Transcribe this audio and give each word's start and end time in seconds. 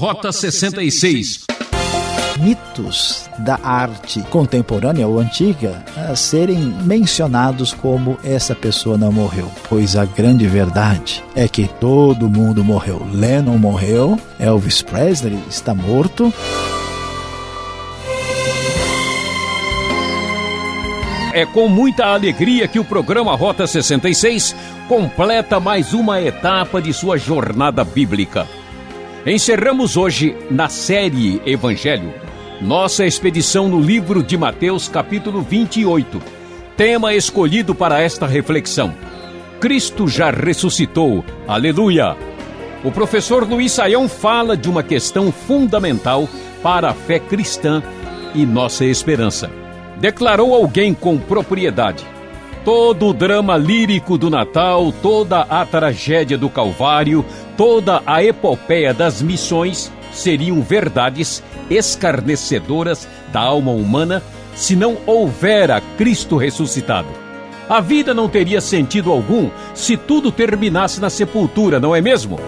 Rota 0.00 0.32
66 0.32 1.44
mitos 2.38 3.28
da 3.38 3.60
arte 3.62 4.22
contemporânea 4.30 5.06
ou 5.06 5.20
antiga 5.20 5.84
a 5.94 6.16
serem 6.16 6.56
mencionados 6.56 7.74
como 7.74 8.18
essa 8.24 8.54
pessoa 8.54 8.96
não 8.96 9.12
morreu, 9.12 9.52
pois 9.68 9.96
a 9.96 10.06
grande 10.06 10.46
verdade 10.46 11.22
é 11.34 11.46
que 11.46 11.68
todo 11.68 12.30
mundo 12.30 12.64
morreu. 12.64 13.06
Lennon 13.12 13.58
morreu, 13.58 14.18
Elvis 14.38 14.80
Presley 14.80 15.38
está 15.50 15.74
morto. 15.74 16.32
É 21.34 21.44
com 21.44 21.68
muita 21.68 22.06
alegria 22.06 22.66
que 22.66 22.78
o 22.78 22.84
programa 22.86 23.36
Rota 23.36 23.66
66 23.66 24.56
completa 24.88 25.60
mais 25.60 25.92
uma 25.92 26.22
etapa 26.22 26.80
de 26.80 26.90
sua 26.94 27.18
jornada 27.18 27.84
bíblica. 27.84 28.48
Encerramos 29.26 29.96
hoje 29.96 30.36
na 30.50 30.68
série 30.68 31.40
Evangelho 31.44 32.12
nossa 32.60 33.06
expedição 33.06 33.68
no 33.68 33.80
livro 33.80 34.22
de 34.22 34.36
Mateus, 34.36 34.86
capítulo 34.86 35.40
28. 35.40 36.20
Tema 36.76 37.14
escolhido 37.14 37.74
para 37.74 38.00
esta 38.00 38.26
reflexão: 38.26 38.94
Cristo 39.58 40.06
já 40.06 40.30
ressuscitou. 40.30 41.24
Aleluia! 41.48 42.16
O 42.84 42.90
professor 42.90 43.48
Luiz 43.48 43.72
Saião 43.72 44.08
fala 44.08 44.56
de 44.56 44.68
uma 44.68 44.82
questão 44.82 45.32
fundamental 45.32 46.28
para 46.62 46.90
a 46.90 46.94
fé 46.94 47.18
cristã 47.18 47.82
e 48.34 48.44
nossa 48.44 48.84
esperança. 48.84 49.50
Declarou 49.98 50.54
alguém 50.54 50.92
com 50.92 51.16
propriedade: 51.16 52.04
todo 52.64 53.06
o 53.06 53.12
drama 53.12 53.56
lírico 53.56 54.18
do 54.18 54.28
Natal, 54.28 54.92
toda 55.02 55.40
a 55.40 55.64
tragédia 55.64 56.36
do 56.36 56.48
Calvário, 56.48 57.24
toda 57.56 58.02
a 58.06 58.22
epopeia 58.22 58.92
das 58.92 59.22
missões 59.22 59.90
seriam 60.12 60.60
verdades 60.60 61.42
escarnecedoras 61.68 63.08
da 63.32 63.40
alma 63.40 63.70
humana 63.70 64.22
se 64.54 64.74
não 64.76 64.98
houvera 65.06 65.80
Cristo 65.96 66.36
ressuscitado. 66.36 67.08
A 67.68 67.80
vida 67.80 68.12
não 68.12 68.28
teria 68.28 68.60
sentido 68.60 69.12
algum 69.12 69.48
se 69.74 69.96
tudo 69.96 70.32
terminasse 70.32 71.00
na 71.00 71.08
sepultura, 71.08 71.78
não 71.78 71.94
é 71.94 72.00
mesmo? 72.00 72.38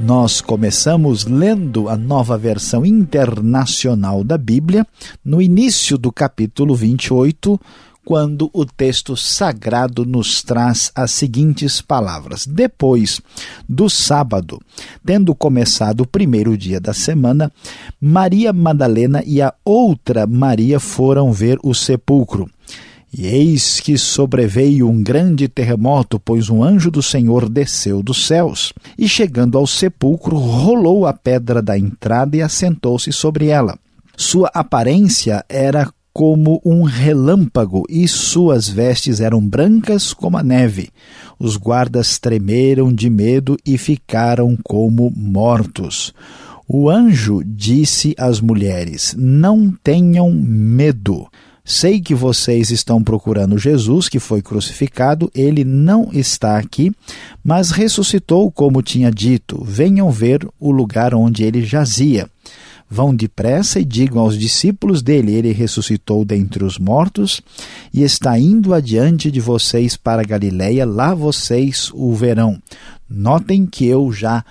Nós 0.00 0.40
começamos 0.40 1.24
lendo 1.24 1.88
a 1.88 1.96
nova 1.96 2.36
versão 2.36 2.84
internacional 2.84 4.22
da 4.22 4.36
Bíblia 4.36 4.86
no 5.24 5.40
início 5.40 5.96
do 5.96 6.12
capítulo 6.12 6.74
28, 6.74 7.58
quando 8.04 8.48
o 8.52 8.64
texto 8.64 9.16
sagrado 9.16 10.04
nos 10.04 10.42
traz 10.42 10.92
as 10.94 11.10
seguintes 11.10 11.80
palavras: 11.80 12.46
Depois 12.46 13.20
do 13.68 13.90
sábado, 13.90 14.60
tendo 15.04 15.34
começado 15.34 16.02
o 16.02 16.06
primeiro 16.06 16.56
dia 16.56 16.78
da 16.78 16.92
semana, 16.92 17.50
Maria 18.00 18.52
Madalena 18.52 19.22
e 19.26 19.42
a 19.42 19.52
outra 19.64 20.26
Maria 20.26 20.78
foram 20.78 21.32
ver 21.32 21.58
o 21.64 21.74
sepulcro. 21.74 22.48
E 23.18 23.28
eis 23.28 23.80
que 23.80 23.96
sobreveio 23.96 24.90
um 24.90 25.02
grande 25.02 25.48
terremoto, 25.48 26.20
pois 26.20 26.50
um 26.50 26.62
anjo 26.62 26.90
do 26.90 27.02
Senhor 27.02 27.48
desceu 27.48 28.02
dos 28.02 28.26
céus, 28.26 28.74
e 28.98 29.08
chegando 29.08 29.56
ao 29.56 29.66
sepulcro, 29.66 30.36
rolou 30.36 31.06
a 31.06 31.14
pedra 31.14 31.62
da 31.62 31.78
entrada 31.78 32.36
e 32.36 32.42
assentou-se 32.42 33.10
sobre 33.14 33.46
ela. 33.46 33.78
Sua 34.18 34.50
aparência 34.52 35.42
era 35.48 35.90
como 36.12 36.60
um 36.62 36.82
relâmpago, 36.82 37.84
e 37.88 38.06
suas 38.06 38.68
vestes 38.68 39.18
eram 39.18 39.40
brancas 39.40 40.12
como 40.12 40.36
a 40.36 40.42
neve. 40.42 40.90
Os 41.38 41.56
guardas 41.56 42.18
tremeram 42.18 42.92
de 42.92 43.08
medo 43.08 43.56
e 43.64 43.78
ficaram 43.78 44.58
como 44.62 45.10
mortos. 45.16 46.12
O 46.68 46.90
anjo 46.90 47.42
disse 47.46 48.14
às 48.18 48.42
mulheres: 48.42 49.14
Não 49.16 49.72
tenham 49.82 50.30
medo. 50.30 51.26
Sei 51.68 52.00
que 52.00 52.14
vocês 52.14 52.70
estão 52.70 53.02
procurando 53.02 53.58
Jesus, 53.58 54.08
que 54.08 54.20
foi 54.20 54.40
crucificado. 54.40 55.28
Ele 55.34 55.64
não 55.64 56.10
está 56.12 56.56
aqui, 56.56 56.92
mas 57.42 57.72
ressuscitou, 57.72 58.52
como 58.52 58.80
tinha 58.80 59.10
dito. 59.10 59.64
Venham 59.64 60.08
ver 60.08 60.46
o 60.60 60.70
lugar 60.70 61.12
onde 61.12 61.42
ele 61.42 61.64
jazia. 61.64 62.30
Vão 62.88 63.12
depressa 63.12 63.80
e 63.80 63.84
digam 63.84 64.22
aos 64.22 64.38
discípulos 64.38 65.02
dele: 65.02 65.34
Ele 65.34 65.50
ressuscitou 65.50 66.24
dentre 66.24 66.62
os 66.62 66.78
mortos 66.78 67.42
e 67.92 68.04
está 68.04 68.38
indo 68.38 68.72
adiante 68.72 69.28
de 69.28 69.40
vocês 69.40 69.96
para 69.96 70.22
Galiléia, 70.22 70.86
lá 70.86 71.16
vocês 71.16 71.90
o 71.92 72.14
verão. 72.14 72.62
Notem 73.10 73.66
que 73.66 73.84
eu 73.84 74.12
já 74.12 74.44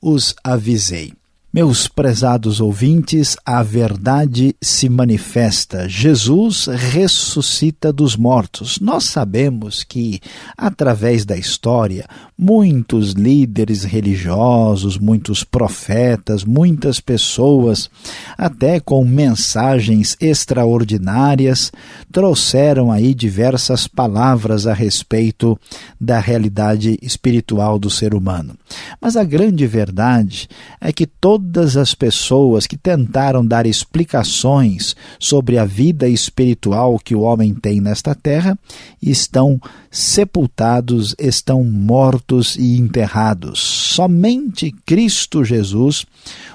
os 0.00 0.36
avisei. 0.44 1.19
Meus 1.52 1.88
prezados 1.88 2.60
ouvintes, 2.60 3.36
a 3.44 3.60
verdade 3.60 4.54
se 4.62 4.88
manifesta. 4.88 5.88
Jesus 5.88 6.66
ressuscita 6.66 7.92
dos 7.92 8.14
mortos. 8.14 8.78
Nós 8.78 9.06
sabemos 9.06 9.82
que, 9.82 10.20
através 10.56 11.24
da 11.24 11.36
história, 11.36 12.06
muitos 12.38 13.14
líderes 13.14 13.82
religiosos, 13.82 14.96
muitos 14.96 15.42
profetas, 15.42 16.44
muitas 16.44 17.00
pessoas, 17.00 17.90
até 18.38 18.78
com 18.78 19.04
mensagens 19.04 20.16
extraordinárias, 20.20 21.72
trouxeram 22.12 22.92
aí 22.92 23.12
diversas 23.12 23.88
palavras 23.88 24.68
a 24.68 24.72
respeito 24.72 25.58
da 26.00 26.20
realidade 26.20 26.96
espiritual 27.02 27.76
do 27.76 27.90
ser 27.90 28.14
humano. 28.14 28.54
Mas 29.00 29.16
a 29.16 29.24
grande 29.24 29.66
verdade 29.66 30.48
é 30.80 30.92
que 30.92 31.06
todo 31.06 31.39
todas 31.40 31.76
as 31.76 31.94
pessoas 31.94 32.66
que 32.66 32.76
tentaram 32.76 33.44
dar 33.44 33.64
explicações 33.66 34.94
sobre 35.18 35.56
a 35.56 35.64
vida 35.64 36.06
espiritual 36.06 36.98
que 36.98 37.14
o 37.14 37.20
homem 37.20 37.54
tem 37.54 37.80
nesta 37.80 38.14
terra 38.14 38.58
estão 39.00 39.58
sepultados, 39.90 41.16
estão 41.18 41.64
mortos 41.64 42.54
e 42.56 42.78
enterrados. 42.78 43.58
Somente 43.58 44.70
Cristo 44.86 45.44
Jesus, 45.44 46.06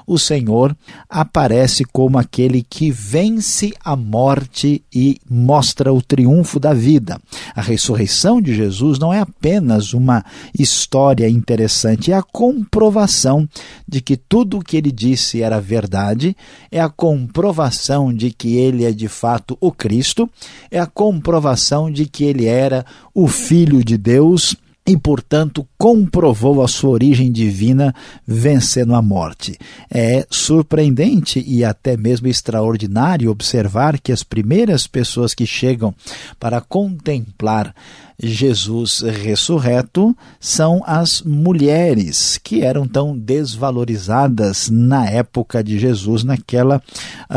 o 0.07 0.17
Senhor, 0.17 0.75
aparece 1.09 1.83
como 1.83 2.17
aquele 2.17 2.63
que 2.63 2.89
vence 2.91 3.73
a 3.83 3.95
morte 3.95 4.81
e 4.93 5.19
mostra 5.29 5.91
o 5.91 6.01
triunfo 6.01 6.59
da 6.59 6.73
vida. 6.73 7.19
A 7.53 7.61
ressurreição 7.61 8.41
de 8.41 8.55
Jesus 8.55 8.97
não 8.99 9.13
é 9.13 9.19
apenas 9.19 9.93
uma 9.93 10.23
história 10.57 11.27
interessante, 11.27 12.11
é 12.11 12.15
a 12.15 12.23
comprovação 12.23 13.47
de 13.85 13.99
que 13.99 14.15
tudo 14.15 14.59
o 14.59 14.63
que 14.63 14.77
ele 14.77 14.91
disse 14.91 15.41
era 15.41 15.59
verdade, 15.59 16.37
é 16.71 16.79
a 16.79 16.89
comprovação 16.89 18.13
de 18.13 18.31
que 18.31 18.55
ele 18.55 18.85
é 18.85 18.91
de 18.91 19.09
fato 19.09 19.57
o 19.59 19.71
Cristo, 19.71 20.29
é 20.71 20.79
a 20.79 20.85
comprovação 20.85 21.91
de 21.91 22.05
que 22.05 22.23
ele 22.23 22.45
era 22.45 22.85
o 23.15 23.27
Filho 23.29 23.81
de 23.81 23.97
Deus 23.97 24.57
e, 24.87 24.95
portanto, 24.95 25.67
comprovou 25.77 26.61
a 26.61 26.67
sua 26.67 26.91
origem 26.91 27.31
divina 27.31 27.93
vencendo 28.25 28.93
a 28.93 29.01
morte. 29.01 29.57
É 29.89 30.27
surpreendente 30.29 31.43
e 31.45 31.63
até 31.63 31.97
mesmo 31.97 32.27
extraordinário 32.27 33.31
observar 33.31 33.99
que 33.99 34.11
as 34.11 34.21
primeiras 34.21 34.85
pessoas 34.85 35.33
que 35.33 35.45
chegam 35.45 35.93
para 36.39 36.61
contemplar 36.61 37.73
Jesus 38.21 39.01
ressurreto 39.01 40.15
são 40.39 40.81
as 40.85 41.21
mulheres 41.21 42.39
que 42.41 42.61
eram 42.61 42.87
tão 42.87 43.17
desvalorizadas 43.17 44.69
na 44.69 45.05
época 45.09 45.63
de 45.63 45.77
Jesus, 45.77 46.23
naquela 46.23 46.81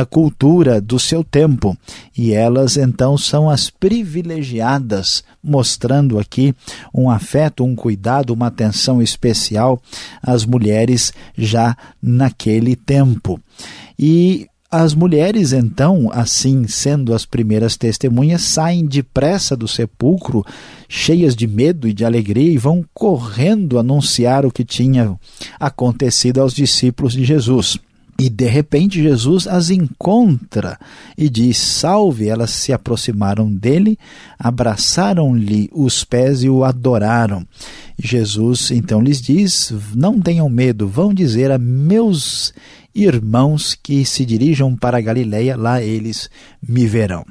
cultura 0.09 0.81
do 0.81 0.99
seu 0.99 1.25
tempo. 1.25 1.77
E 2.17 2.33
elas 2.33 2.77
então 2.77 3.19
são 3.19 3.51
as 3.51 3.71
privilegiadas, 3.71 5.25
mostrando 5.43 6.19
aqui 6.19 6.55
um 6.95 7.11
afeto, 7.11 7.38
um 7.61 7.75
cuidado, 7.75 8.33
uma 8.33 8.49
atenção 8.49 9.01
especial 9.01 9.81
às 10.23 10.45
mulheres 10.45 11.13
já 11.37 11.77
naquele 12.03 12.75
tempo. 12.75 13.41
E 13.99 14.47
as 14.71 14.93
mulheres, 14.93 15.55
então, 15.55 16.11
assim 16.13 16.69
sendo 16.69 17.15
as 17.15 17.25
primeiras 17.25 17.75
testemunhas, 17.77 18.43
saem 18.43 18.85
depressa 18.85 19.57
do 19.57 19.67
sepulcro, 19.67 20.45
cheias 20.87 21.35
de 21.35 21.47
medo 21.47 21.89
e 21.89 21.95
de 21.95 22.05
alegria, 22.05 22.53
e 22.53 22.59
vão 22.59 22.85
correndo 22.93 23.79
anunciar 23.79 24.45
o 24.45 24.51
que 24.51 24.65
tinha 24.65 25.19
acontecido 25.59 26.43
aos 26.43 26.53
discípulos 26.53 27.15
de 27.15 27.25
Jesus. 27.25 27.79
E 28.21 28.29
de 28.29 28.47
repente 28.47 29.01
Jesus 29.01 29.47
as 29.47 29.71
encontra 29.71 30.77
e 31.17 31.31
diz: 31.31 31.57
Salve! 31.57 32.29
Elas 32.29 32.51
se 32.51 32.73
aproximaram 32.73 33.49
dele, 33.49 33.97
abraçaram-lhe 34.37 35.71
os 35.73 36.03
pés 36.03 36.43
e 36.43 36.51
o 36.51 36.65
adoraram. 36.65 37.47
Jesus 37.97 38.73
então 38.73 39.01
lhes 39.01 39.23
diz: 39.23 39.73
Não 39.95 40.21
tenham 40.21 40.49
medo, 40.49 40.89
vão 40.89 41.15
dizer 41.15 41.53
a 41.53 41.59
meus 41.59 42.53
irmãos 42.93 43.79
que 43.81 44.05
se 44.05 44.27
dirijam 44.27 44.75
para 44.75 44.99
a 44.99 45.01
Galileia, 45.01 45.57
lá 45.57 45.81
eles 45.81 46.29
me 46.61 46.89
verão. 46.89 47.25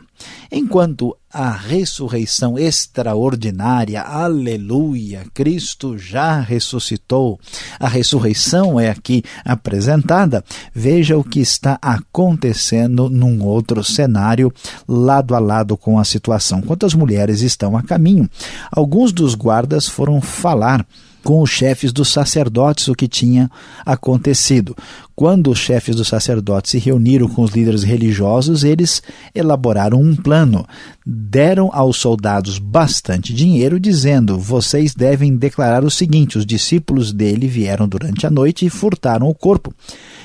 Enquanto 0.52 1.16
a 1.31 1.52
ressurreição 1.52 2.58
extraordinária, 2.58 4.02
aleluia, 4.02 5.25
Cristo 5.34 5.98
já 5.98 6.40
ressuscitou, 6.40 7.40
a 7.80 7.88
ressurreição 7.88 8.80
é 8.80 8.90
aqui 8.90 9.24
apresentada, 9.44 10.44
veja 10.74 11.18
o 11.18 11.24
que 11.24 11.40
está 11.40 11.78
acontecendo 11.81 13.10
num 13.10 13.44
outro 13.44 13.84
cenário, 13.84 14.54
lado 14.88 15.36
a 15.36 15.40
lado 15.40 15.75
com 15.75 16.00
a 16.00 16.06
situação. 16.06 16.62
Quantas 16.62 16.94
mulheres 16.94 17.42
estão 17.42 17.75
a 17.75 17.84
caminho, 17.84 18.30
alguns 18.72 19.12
dos 19.12 19.36
guardas 19.36 19.88
foram 19.88 20.22
falar 20.22 20.86
com 21.28 21.42
os 21.42 21.50
chefes 21.50 21.92
dos 21.92 22.08
sacerdotes 22.08 22.88
o 22.88 22.96
que 22.96 23.06
tinha 23.06 23.52
acontecido. 23.86 24.74
Quando 25.14 25.52
os 25.52 25.60
chefes 25.60 25.94
dos 25.94 26.08
sacerdotes 26.08 26.72
se 26.72 26.78
reuniram 26.78 27.28
com 27.28 27.42
os 27.42 27.52
líderes 27.52 27.84
religiosos, 27.84 28.64
eles 28.64 29.04
elaboraram 29.36 30.00
um 30.00 30.16
plano. 30.16 30.66
Deram 31.06 31.70
aos 31.74 31.98
soldados 31.98 32.60
bastante 32.60 33.34
dinheiro, 33.34 33.78
dizendo: 33.78 34.40
Vocês 34.40 34.96
devem 34.96 35.36
declarar 35.36 35.84
o 35.84 35.92
seguinte: 35.92 36.38
os 36.38 36.46
discípulos 36.46 37.12
dele 37.12 37.46
vieram 37.46 37.90
durante 37.90 38.26
a 38.26 38.30
noite 38.30 38.66
e 38.66 38.70
furtaram 38.70 39.28
o 39.28 39.36
corpo 39.36 39.74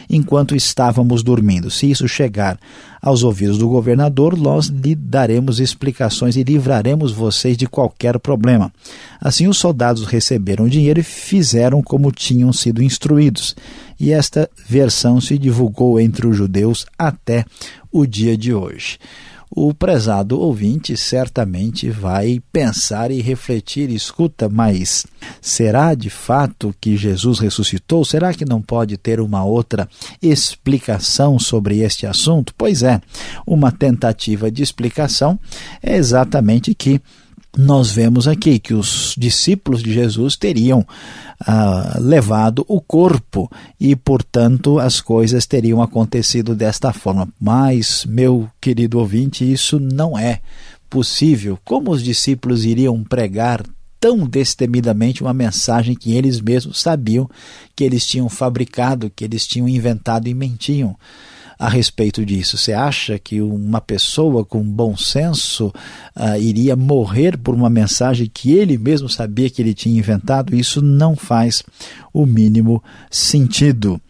enquanto 0.09 0.55
estávamos 0.55 1.23
dormindo. 1.23 1.71
Se 1.71 1.91
isso 1.91 2.07
chegar 2.09 2.59
aos 3.01 3.23
ouvidos 3.23 3.59
do 3.59 3.69
governador, 3.69 4.37
nós 4.37 4.67
lhe 4.67 4.95
daremos 4.95 5.61
explicações 5.61 6.37
e 6.37 6.43
livraremos 6.43 7.13
vocês 7.13 7.57
de 7.57 7.67
qualquer 7.67 8.19
problema. 8.19 8.73
Assim, 9.21 9.49
os 9.49 9.59
soldados 9.59 10.05
receberam 10.05 10.67
o 10.67 10.71
dinheiro 10.71 11.01
e 11.01 11.05
fizeram 11.05 11.83
como 11.83 12.13
tinham 12.13 12.53
sido 12.53 12.83
instruídos. 12.83 13.57
E 13.99 14.13
esta 14.13 14.49
versão 14.69 15.21
se 15.21 15.39
divulgou 15.39 15.99
entre 15.99 16.27
os 16.27 16.37
judeus 16.37 16.87
até 16.99 17.45
o 17.91 18.07
dia 18.07 18.37
de 18.37 18.55
hoje 18.55 18.99
o 19.55 19.75
prezado 19.75 20.41
ouvinte 20.41 20.97
certamente 20.97 21.91
vai 21.91 22.41
pensar 22.51 23.11
e 23.11 23.21
refletir, 23.21 23.91
escuta, 23.91 24.49
mas 24.49 25.07
será 25.43 25.95
de 25.95 26.09
fato 26.09 26.75
que 26.81 26.97
Jesus 26.97 27.39
ressuscitou? 27.39 28.03
Será 28.03 28.33
que 28.33 28.47
não 28.47 28.63
pode 28.63 28.97
ter 28.97 29.21
uma 29.21 29.45
outra 29.45 29.87
explicação 30.23 31.39
sobre 31.39 31.81
este 31.81 32.07
assunto? 32.07 32.55
Pois 32.57 32.83
é, 32.83 32.99
uma 33.47 33.71
tentativa 33.71 34.51
de 34.51 34.63
explicação 34.63 35.39
é 35.83 35.97
exatamente 35.97 36.75
que 36.75 36.99
nós 37.57 37.91
vemos 37.91 38.27
aqui 38.27 38.59
que 38.59 38.73
os 38.73 39.15
discípulos 39.19 39.83
de 39.83 39.93
Jesus 39.93 40.37
teriam 40.37 40.87
ah, 41.41 41.99
levado 42.01 42.65
o 42.67 42.81
corpo 42.81 43.51
e, 43.79 43.95
portanto, 43.95 44.79
as 44.79 45.01
coisas 45.01 45.45
teriam 45.45 45.83
acontecido 45.83 46.55
desta 46.55 46.93
forma. 46.93 47.29
Mas, 47.39 48.07
meu 48.07 48.49
querido 48.61 48.99
ouvinte, 48.99 49.51
isso 49.51 49.79
não 49.79 50.19
é 50.19 50.41
possível. 50.89 51.59
Como 51.63 51.91
os 51.91 52.03
discípulos 52.03 52.65
iriam 52.65 53.03
pregar 53.05 53.63
tão 54.01 54.27
destemidamente 54.27 55.23
uma 55.23 55.35
mensagem 55.35 55.95
que 55.95 56.15
eles 56.15 56.41
mesmos 56.41 56.81
sabiam 56.81 57.31
que 57.77 57.85
eles 57.85 58.07
tinham 58.07 58.29
fabricado, 58.29 59.13
que 59.15 59.25
eles 59.25 59.47
tinham 59.47 59.69
inventado 59.69 60.27
e 60.27 60.35
mentiam? 60.35 60.97
A 61.59 61.69
respeito 61.69 62.25
disso? 62.25 62.57
Você 62.57 62.73
acha 62.73 63.19
que 63.19 63.41
uma 63.41 63.81
pessoa 63.81 64.45
com 64.45 64.63
bom 64.63 64.97
senso 64.97 65.69
uh, 66.17 66.37
iria 66.41 66.77
morrer 66.77 67.37
por 67.37 67.55
uma 67.55 67.71
mensagem 67.71 68.31
que 68.33 68.53
ele 68.53 68.79
mesmo 68.79 69.09
sabia 69.09 69.51
que 69.51 69.61
ele 69.61 69.75
tinha 69.75 69.99
inventado? 69.99 70.55
Isso 70.55 70.81
não 70.81 71.17
faz 71.17 71.63
o 72.13 72.25
mínimo 72.27 72.83
sentido. 73.11 74.01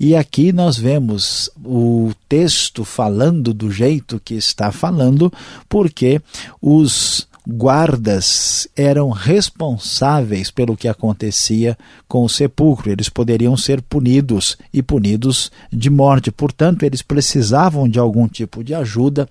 E 0.00 0.14
aqui 0.14 0.52
nós 0.52 0.78
vemos 0.78 1.50
o 1.64 2.12
texto 2.28 2.84
falando 2.84 3.52
do 3.52 3.70
jeito 3.70 4.20
que 4.24 4.34
está 4.34 4.70
falando, 4.70 5.32
porque 5.68 6.22
os 6.62 7.27
guardas 7.50 8.68
eram 8.76 9.08
responsáveis 9.08 10.50
pelo 10.50 10.76
que 10.76 10.86
acontecia 10.86 11.78
com 12.06 12.22
o 12.22 12.28
sepulcro. 12.28 12.90
Eles 12.90 13.08
poderiam 13.08 13.56
ser 13.56 13.80
punidos 13.80 14.58
e 14.70 14.82
punidos 14.82 15.50
de 15.72 15.88
morte. 15.88 16.30
Portanto, 16.30 16.82
eles 16.82 17.00
precisavam 17.00 17.88
de 17.88 17.98
algum 17.98 18.28
tipo 18.28 18.62
de 18.62 18.74
ajuda 18.74 19.26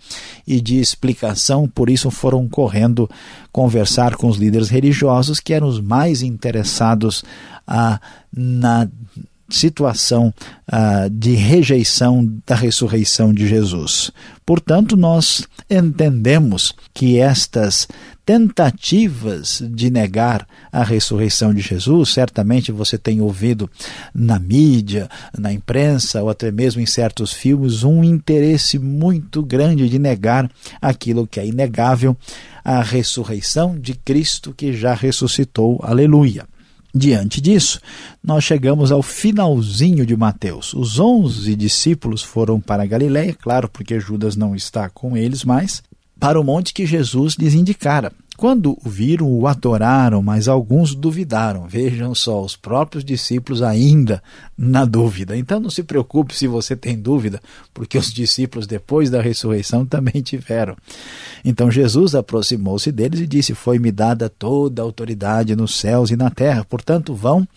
e 0.47 0.59
de 0.59 0.79
explicação, 0.79 1.67
por 1.67 1.91
isso 1.91 2.09
foram 2.09 2.47
correndo 2.47 3.07
conversar 3.51 4.15
com 4.15 4.27
os 4.27 4.37
líderes 4.37 4.69
religiosos 4.69 5.39
que 5.39 5.53
eram 5.53 5.67
os 5.67 5.79
mais 5.79 6.23
interessados 6.23 7.23
a, 7.67 8.01
na 8.35 8.87
situação 9.49 10.33
ah, 10.67 11.07
de 11.11 11.33
rejeição 11.33 12.27
da 12.45 12.55
ressurreição 12.55 13.33
de 13.33 13.47
Jesus. 13.47 14.11
Portanto, 14.45 14.95
nós 14.95 15.47
entendemos 15.69 16.73
que 16.93 17.19
estas 17.19 17.87
tentativas 18.25 19.63
de 19.71 19.89
negar 19.89 20.45
a 20.69 20.83
ressurreição 20.83 21.53
de 21.53 21.61
Jesus, 21.61 22.09
certamente 22.09 22.73
você 22.73 22.97
tem 22.97 23.21
ouvido 23.21 23.69
na 24.13 24.37
mídia, 24.37 25.09
na 25.37 25.53
imprensa 25.53 26.21
ou 26.21 26.29
até 26.29 26.51
mesmo 26.51 26.81
em 26.81 26.85
certos 26.85 27.31
filmes 27.31 27.83
um 27.83 28.03
interesse 28.03 28.77
muito 28.77 29.41
grande 29.41 29.87
de 29.87 29.97
negar 29.97 30.51
aquilo 30.81 31.25
que 31.25 31.39
é 31.39 31.47
inegável, 31.47 32.17
a 32.65 32.81
ressurreição 32.81 33.79
de 33.79 33.93
Cristo 33.93 34.53
que 34.53 34.73
já 34.73 34.93
ressuscitou. 34.93 35.79
Aleluia. 35.81 36.45
Diante 36.97 37.39
disso, 37.39 37.79
nós 38.23 38.43
chegamos 38.43 38.91
ao 38.91 39.03
finalzinho 39.03 40.03
de 40.03 40.17
Mateus. 40.17 40.73
Os 40.73 40.97
onze 40.97 41.55
discípulos 41.55 42.23
foram 42.23 42.59
para 42.59 42.87
Galiléia, 42.87 43.35
claro, 43.39 43.69
porque 43.69 43.99
Judas 43.99 44.35
não 44.35 44.55
está 44.55 44.89
com 44.89 45.15
eles 45.15 45.43
mais, 45.43 45.83
para 46.19 46.41
o 46.41 46.43
monte 46.43 46.73
que 46.73 46.87
Jesus 46.87 47.35
lhes 47.35 47.53
indicara. 47.53 48.11
Quando 48.37 48.77
o 48.85 48.87
viram, 48.87 49.27
o 49.27 49.47
adoraram, 49.47 50.21
mas 50.21 50.47
alguns 50.47 50.93
duvidaram. 50.93 51.67
Vejam 51.67 52.13
só, 52.13 52.43
os 52.43 52.55
próprios 52.55 53.03
discípulos 53.03 53.63
ainda 53.63 54.21
na 54.55 54.85
dúvida. 54.85 55.35
Então 55.35 55.59
não 55.59 55.71
se 55.71 55.81
preocupe 55.81 56.35
se 56.35 56.45
você 56.45 56.75
tem 56.75 56.95
dúvida, 56.95 57.41
porque 57.73 57.97
os 57.97 58.13
discípulos 58.13 58.67
depois 58.67 59.09
da 59.09 59.19
ressurreição 59.23 59.87
também 59.87 60.21
tiveram. 60.21 60.77
Então 61.43 61.71
Jesus 61.71 62.13
aproximou-se 62.13 62.91
deles 62.91 63.19
e 63.21 63.25
disse: 63.25 63.55
Foi-me 63.55 63.91
dada 63.91 64.29
toda 64.29 64.83
a 64.83 64.85
autoridade 64.85 65.55
nos 65.55 65.75
céus 65.75 66.11
e 66.11 66.15
na 66.15 66.29
terra. 66.29 66.63
Portanto, 66.63 67.15
vão, 67.15 67.47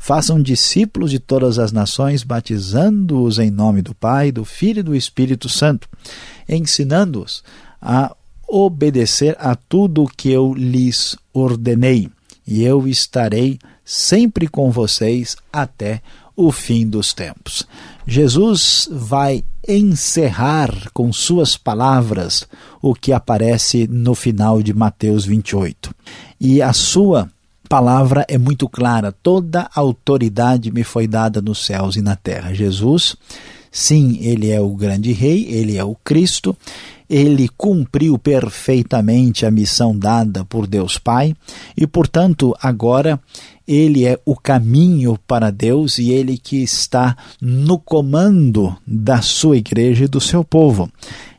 façam 0.00 0.42
discípulos 0.42 1.12
de 1.12 1.20
todas 1.20 1.60
as 1.60 1.70
nações, 1.70 2.24
batizando-os 2.24 3.38
em 3.38 3.52
nome 3.52 3.82
do 3.82 3.94
Pai, 3.94 4.32
do 4.32 4.44
Filho 4.44 4.80
e 4.80 4.82
do 4.82 4.96
Espírito 4.96 5.48
Santo, 5.48 5.88
ensinando-os 6.48 7.44
a 7.80 8.16
obedecer 8.56 9.36
a 9.40 9.56
tudo 9.56 10.04
o 10.04 10.08
que 10.08 10.30
eu 10.30 10.54
lhes 10.54 11.16
ordenei, 11.32 12.08
e 12.46 12.62
eu 12.62 12.86
estarei 12.86 13.58
sempre 13.84 14.46
com 14.46 14.70
vocês 14.70 15.36
até 15.52 16.00
o 16.36 16.52
fim 16.52 16.86
dos 16.86 17.12
tempos. 17.12 17.66
Jesus 18.06 18.88
vai 18.92 19.42
encerrar 19.66 20.70
com 20.92 21.12
suas 21.12 21.56
palavras 21.56 22.46
o 22.80 22.94
que 22.94 23.12
aparece 23.12 23.88
no 23.88 24.14
final 24.14 24.62
de 24.62 24.72
Mateus 24.72 25.24
28. 25.24 25.92
E 26.40 26.62
a 26.62 26.72
sua 26.72 27.28
palavra 27.68 28.24
é 28.28 28.38
muito 28.38 28.68
clara: 28.68 29.10
toda 29.10 29.68
autoridade 29.74 30.70
me 30.70 30.84
foi 30.84 31.08
dada 31.08 31.42
nos 31.42 31.66
céus 31.66 31.96
e 31.96 32.02
na 32.02 32.14
terra. 32.14 32.54
Jesus, 32.54 33.16
sim, 33.72 34.18
ele 34.20 34.50
é 34.50 34.60
o 34.60 34.70
grande 34.70 35.12
rei, 35.12 35.44
ele 35.48 35.76
é 35.76 35.82
o 35.82 35.96
Cristo, 36.04 36.56
ele 37.14 37.48
cumpriu 37.56 38.18
perfeitamente 38.18 39.46
a 39.46 39.50
missão 39.50 39.96
dada 39.96 40.44
por 40.44 40.66
Deus 40.66 40.98
Pai 40.98 41.32
e, 41.76 41.86
portanto, 41.86 42.52
agora 42.60 43.20
ele 43.68 44.04
é 44.04 44.18
o 44.24 44.34
caminho 44.34 45.16
para 45.24 45.52
Deus 45.52 45.96
e 45.98 46.10
ele 46.10 46.36
que 46.36 46.56
está 46.56 47.16
no 47.40 47.78
comando 47.78 48.76
da 48.84 49.22
sua 49.22 49.56
igreja 49.56 50.06
e 50.06 50.08
do 50.08 50.20
seu 50.20 50.42
povo. 50.42 50.90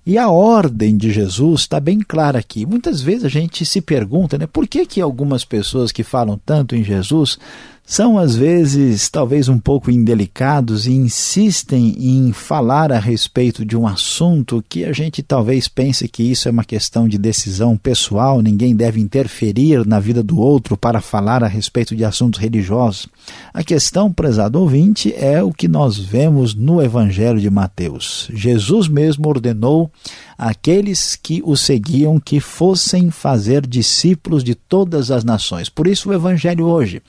E 0.05 0.17
a 0.17 0.29
ordem 0.29 0.95
de 0.95 1.11
Jesus 1.11 1.61
está 1.61 1.77
bem 1.77 1.99
clara 1.99 2.39
aqui. 2.39 2.65
Muitas 2.65 3.01
vezes 3.01 3.25
a 3.25 3.29
gente 3.29 3.65
se 3.65 3.81
pergunta, 3.81 4.37
né, 4.37 4.47
por 4.47 4.65
que, 4.65 4.85
que 4.85 5.01
algumas 5.01 5.43
pessoas 5.43 5.91
que 5.91 6.03
falam 6.03 6.39
tanto 6.45 6.73
em 6.73 6.85
Jesus 6.85 7.37
são 7.85 8.17
às 8.17 8.35
vezes 8.35 9.09
talvez 9.09 9.47
um 9.47 9.59
pouco 9.59 9.91
indelicados 9.91 10.87
e 10.87 10.91
insistem 10.91 11.95
em 11.99 12.33
falar 12.33 12.91
a 12.91 12.97
respeito 12.97 13.63
de 13.63 13.77
um 13.77 13.85
assunto 13.85 14.63
que 14.67 14.83
a 14.83 14.91
gente 14.91 15.21
talvez 15.21 15.67
pense 15.67 16.07
que 16.07 16.23
isso 16.23 16.47
é 16.47 16.51
uma 16.51 16.63
questão 16.63 17.07
de 17.07 17.17
decisão 17.17 17.77
pessoal, 17.77 18.41
ninguém 18.41 18.75
deve 18.75 18.99
interferir 18.99 19.85
na 19.85 19.99
vida 19.99 20.23
do 20.23 20.39
outro 20.39 20.75
para 20.75 20.99
falar 20.99 21.43
a 21.43 21.47
respeito 21.47 21.95
de 21.95 22.03
assuntos 22.03 22.39
religiosos. 22.39 23.07
A 23.53 23.63
questão, 23.63 24.11
prezado 24.11 24.59
ouvinte, 24.59 25.13
é 25.15 25.43
o 25.43 25.51
que 25.51 25.67
nós 25.67 25.97
vemos 25.97 26.55
no 26.55 26.81
Evangelho 26.81 27.39
de 27.39 27.49
Mateus. 27.49 28.29
Jesus 28.33 28.87
mesmo 28.87 29.27
ordenou 29.27 29.91
àqueles 30.37 31.15
que 31.15 31.41
o 31.45 31.55
seguiam 31.55 32.19
que 32.19 32.39
fossem 32.39 33.11
fazer 33.11 33.65
discípulos 33.65 34.43
de 34.43 34.55
todas 34.55 35.11
as 35.11 35.23
nações. 35.23 35.69
Por 35.69 35.87
isso 35.87 36.09
o 36.09 36.13
Evangelho 36.13 36.65
hoje 36.65 37.01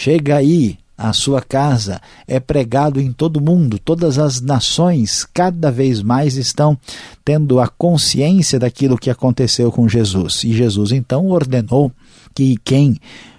Chega 0.00 0.36
aí 0.36 0.78
a 0.96 1.12
sua 1.12 1.42
casa, 1.42 2.00
é 2.28 2.38
pregado 2.38 3.00
em 3.00 3.10
todo 3.10 3.40
mundo, 3.40 3.80
todas 3.80 4.16
as 4.16 4.40
nações 4.40 5.26
cada 5.34 5.72
vez 5.72 6.00
mais 6.02 6.36
estão 6.36 6.78
tendo 7.24 7.58
a 7.58 7.66
consciência 7.66 8.60
daquilo 8.60 8.96
que 8.96 9.10
aconteceu 9.10 9.72
com 9.72 9.88
Jesus. 9.88 10.44
E 10.44 10.52
Jesus 10.52 10.92
então 10.92 11.26
ordenou 11.26 11.90
que 12.32 12.56
quem 12.62 12.96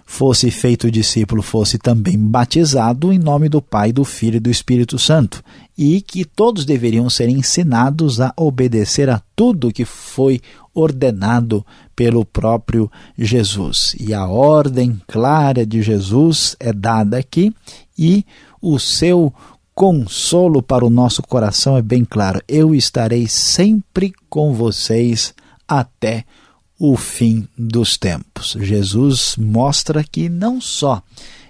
fosse 0.09 0.49
feito 0.49 0.89
discípulo 0.89 1.43
fosse 1.43 1.77
também 1.77 2.17
batizado 2.17 3.13
em 3.13 3.19
nome 3.19 3.47
do 3.47 3.61
Pai, 3.61 3.93
do 3.93 4.03
Filho 4.03 4.37
e 4.37 4.39
do 4.39 4.49
Espírito 4.49 4.97
Santo, 4.97 5.43
e 5.77 6.01
que 6.01 6.25
todos 6.25 6.65
deveriam 6.65 7.07
ser 7.11 7.29
ensinados 7.29 8.19
a 8.19 8.33
obedecer 8.35 9.07
a 9.07 9.21
tudo 9.35 9.71
que 9.71 9.85
foi 9.85 10.41
ordenado 10.73 11.63
pelo 11.95 12.25
próprio 12.25 12.91
Jesus. 13.15 13.95
E 13.99 14.11
a 14.11 14.25
ordem 14.25 14.99
clara 15.07 15.63
de 15.63 15.79
Jesus 15.83 16.55
é 16.59 16.73
dada 16.73 17.19
aqui 17.19 17.53
e 17.95 18.25
o 18.59 18.79
seu 18.79 19.31
consolo 19.75 20.63
para 20.63 20.83
o 20.83 20.89
nosso 20.89 21.21
coração 21.21 21.77
é 21.77 21.83
bem 21.83 22.03
claro. 22.03 22.41
Eu 22.47 22.73
estarei 22.73 23.27
sempre 23.27 24.11
com 24.27 24.55
vocês 24.55 25.35
até 25.67 26.25
o 26.25 26.48
fim 26.95 27.47
dos 27.57 27.97
tempos. 27.97 28.55
Jesus 28.59 29.35
mostra 29.37 30.03
que 30.03 30.29
não 30.29 30.61
só 30.61 31.03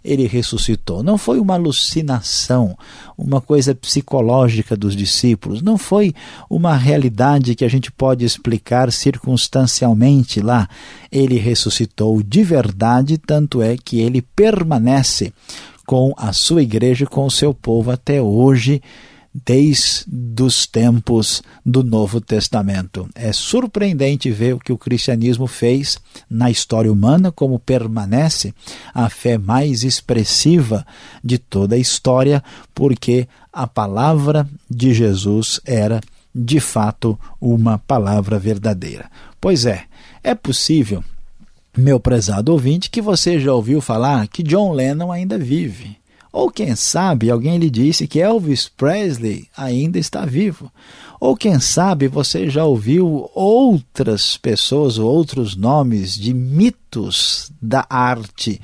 ele 0.03 0.27
ressuscitou, 0.27 1.03
não 1.03 1.17
foi 1.17 1.39
uma 1.39 1.55
alucinação, 1.55 2.77
uma 3.17 3.41
coisa 3.41 3.75
psicológica 3.75 4.75
dos 4.75 4.95
discípulos, 4.95 5.61
não 5.61 5.77
foi 5.77 6.13
uma 6.49 6.75
realidade 6.75 7.53
que 7.53 7.65
a 7.65 7.69
gente 7.69 7.91
pode 7.91 8.25
explicar 8.25 8.91
circunstancialmente 8.91 10.39
lá. 10.39 10.67
Ele 11.11 11.37
ressuscitou 11.37 12.23
de 12.23 12.43
verdade, 12.43 13.17
tanto 13.17 13.61
é 13.61 13.77
que 13.77 13.99
ele 13.99 14.21
permanece 14.21 15.33
com 15.85 16.13
a 16.17 16.31
sua 16.31 16.61
igreja, 16.61 17.05
com 17.05 17.25
o 17.25 17.31
seu 17.31 17.53
povo 17.53 17.91
até 17.91 18.21
hoje 18.21 18.81
desde 19.33 20.05
os 20.41 20.65
tempos 20.65 21.43
do 21.65 21.83
Novo 21.83 22.19
Testamento. 22.19 23.07
É 23.13 23.31
surpreendente 23.31 24.31
ver 24.31 24.55
o 24.55 24.59
que 24.59 24.71
o 24.71 24.77
cristianismo 24.77 25.47
fez 25.47 25.97
na 26.29 26.49
história 26.49 26.91
humana, 26.91 27.31
como 27.31 27.59
permanece 27.59 28.53
a 28.93 29.09
fé 29.09 29.37
mais 29.37 29.83
expressiva 29.83 30.85
de 31.23 31.37
toda 31.37 31.75
a 31.75 31.79
história, 31.79 32.43
porque 32.73 33.27
a 33.53 33.67
palavra 33.67 34.49
de 34.69 34.93
Jesus 34.93 35.59
era 35.65 36.01
de 36.33 36.59
fato 36.59 37.19
uma 37.39 37.77
palavra 37.77 38.39
verdadeira. 38.39 39.09
Pois 39.39 39.65
é, 39.65 39.85
é 40.23 40.35
possível, 40.35 41.03
meu 41.77 41.99
prezado 41.99 42.51
ouvinte, 42.51 42.89
que 42.89 43.01
você 43.01 43.39
já 43.39 43.53
ouviu 43.53 43.81
falar 43.81 44.27
que 44.27 44.43
John 44.43 44.73
Lennon 44.73 45.11
ainda 45.11 45.37
vive. 45.37 45.98
Ou 46.31 46.51
quem 46.51 46.75
sabe 46.75 47.29
alguém 47.29 47.57
lhe 47.57 47.69
disse 47.69 48.07
que 48.07 48.19
Elvis 48.19 48.69
Presley 48.69 49.47
ainda 49.57 49.97
está 49.97 50.25
vivo. 50.25 50.71
Ou 51.19 51.35
quem 51.35 51.59
sabe 51.59 52.07
você 52.07 52.49
já 52.49 52.63
ouviu 52.63 53.29
outras 53.33 54.37
pessoas 54.37 54.97
ou 54.97 55.11
outros 55.11 55.55
nomes 55.55 56.13
de 56.13 56.33
mitos 56.33 57.51
da 57.61 57.85
arte 57.89 58.61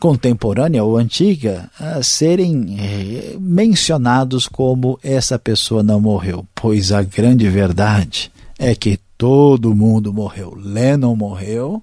contemporânea 0.00 0.82
ou 0.84 0.96
antiga 0.96 1.70
a 1.78 2.02
serem 2.02 2.76
eh, 2.78 3.36
mencionados 3.38 4.46
como 4.48 4.98
essa 5.02 5.38
pessoa 5.38 5.82
não 5.82 6.00
morreu. 6.00 6.46
Pois 6.54 6.92
a 6.92 7.02
grande 7.02 7.48
verdade 7.48 8.30
é 8.58 8.74
que 8.74 8.98
todo 9.16 9.74
mundo 9.74 10.12
morreu. 10.12 10.56
Lennon 10.56 11.16
morreu, 11.16 11.82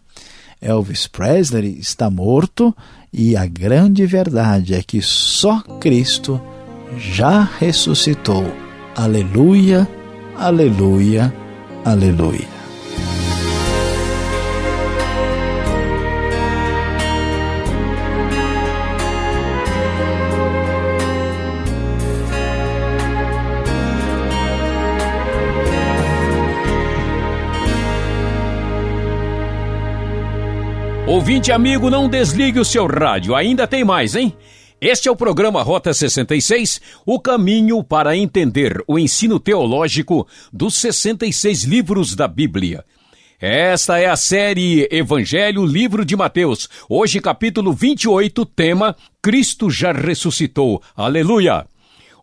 Elvis 0.62 1.08
Presley 1.08 1.78
está 1.80 2.10
morto 2.10 2.76
e 3.17 3.38
a 3.38 3.45
grande 3.45 4.05
verdade 4.05 4.74
é 4.74 4.84
que 4.84 5.01
só 5.01 5.62
Cristo 5.79 6.41
já 6.98 7.48
ressuscitou. 7.60 8.45
Aleluia, 8.93 9.88
aleluia, 10.38 11.34
aleluia. 11.86 12.55
Ouvinte 31.25 31.51
amigo, 31.51 31.89
não 31.89 32.08
desligue 32.08 32.60
o 32.60 32.63
seu 32.63 32.86
rádio, 32.86 33.34
ainda 33.34 33.65
tem 33.65 33.84
mais, 33.84 34.15
hein? 34.15 34.32
Este 34.79 35.08
é 35.10 35.12
o 35.12 35.15
programa 35.15 35.63
Rota 35.63 35.91
66, 35.91 36.79
o 37.03 37.20
caminho 37.20 37.84
para 37.84 38.15
entender 38.15 38.79
o 38.88 39.00
ensino 39.00 39.39
teológico 39.39 40.27
dos 40.53 40.75
66 40.75 41.63
livros 41.63 42.15
da 42.15 42.27
Bíblia. 42.27 42.86
Esta 43.41 43.98
é 43.98 44.05
a 44.05 44.15
série 44.15 44.88
Evangelho 44.91 45.65
Livro 45.65 46.05
de 46.05 46.15
Mateus, 46.15 46.70
hoje 46.88 47.20
capítulo 47.20 47.74
28, 47.74 48.46
tema 48.46 48.96
Cristo 49.20 49.67
já 49.67 49.91
ressuscitou. 49.91 50.79
Aleluia! 50.96 51.65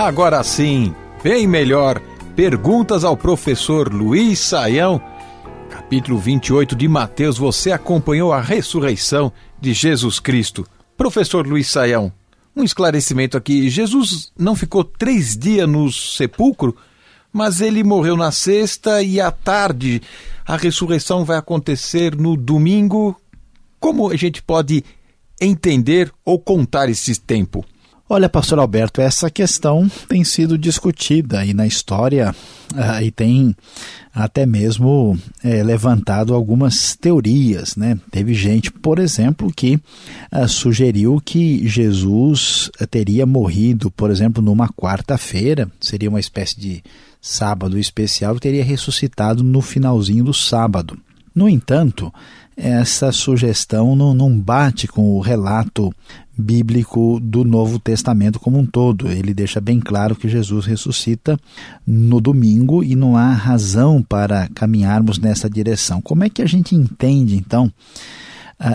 Agora 0.00 0.42
sim, 0.42 0.94
bem 1.22 1.46
melhor 1.46 2.00
Perguntas 2.34 3.04
ao 3.04 3.18
professor 3.18 3.92
Luiz 3.92 4.38
Saião, 4.38 4.98
capítulo 5.68 6.18
28 6.18 6.74
de 6.74 6.88
Mateus. 6.88 7.36
Você 7.36 7.70
acompanhou 7.70 8.32
a 8.32 8.40
ressurreição 8.40 9.30
de 9.60 9.74
Jesus 9.74 10.18
Cristo. 10.18 10.66
Professor 10.96 11.46
Luiz 11.46 11.68
Saião, 11.68 12.10
um 12.56 12.64
esclarecimento 12.64 13.36
aqui: 13.36 13.68
Jesus 13.68 14.32
não 14.38 14.56
ficou 14.56 14.84
três 14.84 15.36
dias 15.36 15.68
no 15.68 15.92
sepulcro, 15.92 16.74
mas 17.30 17.60
ele 17.60 17.84
morreu 17.84 18.16
na 18.16 18.32
sexta 18.32 19.02
e 19.02 19.20
à 19.20 19.30
tarde 19.30 20.00
a 20.46 20.56
ressurreição 20.56 21.26
vai 21.26 21.36
acontecer 21.36 22.16
no 22.16 22.38
domingo. 22.38 23.14
Como 23.78 24.08
a 24.08 24.16
gente 24.16 24.40
pode 24.42 24.82
entender 25.38 26.10
ou 26.24 26.40
contar 26.40 26.88
esse 26.88 27.20
tempo? 27.20 27.66
Olha, 28.12 28.28
pastor 28.28 28.58
Alberto, 28.58 29.00
essa 29.00 29.30
questão 29.30 29.88
tem 30.08 30.24
sido 30.24 30.58
discutida 30.58 31.38
aí 31.38 31.54
na 31.54 31.64
história 31.64 32.34
uh, 32.74 33.00
e 33.00 33.08
tem 33.12 33.54
até 34.12 34.44
mesmo 34.44 35.16
é, 35.44 35.62
levantado 35.62 36.34
algumas 36.34 36.96
teorias, 36.96 37.76
né? 37.76 37.96
Teve 38.10 38.34
gente, 38.34 38.68
por 38.72 38.98
exemplo, 38.98 39.52
que 39.54 39.76
uh, 40.32 40.48
sugeriu 40.48 41.22
que 41.24 41.64
Jesus 41.68 42.68
teria 42.90 43.24
morrido, 43.24 43.92
por 43.92 44.10
exemplo, 44.10 44.42
numa 44.42 44.68
quarta-feira, 44.68 45.70
seria 45.80 46.08
uma 46.08 46.18
espécie 46.18 46.58
de 46.58 46.82
sábado 47.20 47.78
especial, 47.78 48.34
e 48.34 48.40
teria 48.40 48.64
ressuscitado 48.64 49.44
no 49.44 49.62
finalzinho 49.62 50.24
do 50.24 50.34
sábado. 50.34 50.98
No 51.32 51.48
entanto, 51.48 52.12
essa 52.56 53.12
sugestão 53.12 53.94
não, 53.94 54.12
não 54.12 54.36
bate 54.36 54.88
com 54.88 55.16
o 55.16 55.20
relato 55.20 55.94
bíblico 56.40 57.20
do 57.20 57.44
Novo 57.44 57.78
Testamento 57.78 58.40
como 58.40 58.58
um 58.58 58.66
todo. 58.66 59.08
Ele 59.08 59.34
deixa 59.34 59.60
bem 59.60 59.78
claro 59.78 60.16
que 60.16 60.28
Jesus 60.28 60.66
ressuscita 60.66 61.38
no 61.86 62.20
domingo 62.20 62.82
e 62.82 62.96
não 62.96 63.16
há 63.16 63.30
razão 63.32 64.02
para 64.02 64.48
caminharmos 64.54 65.18
nessa 65.18 65.48
direção. 65.48 66.00
Como 66.00 66.24
é 66.24 66.30
que 66.30 66.42
a 66.42 66.46
gente 66.46 66.74
entende, 66.74 67.36
então, 67.36 67.72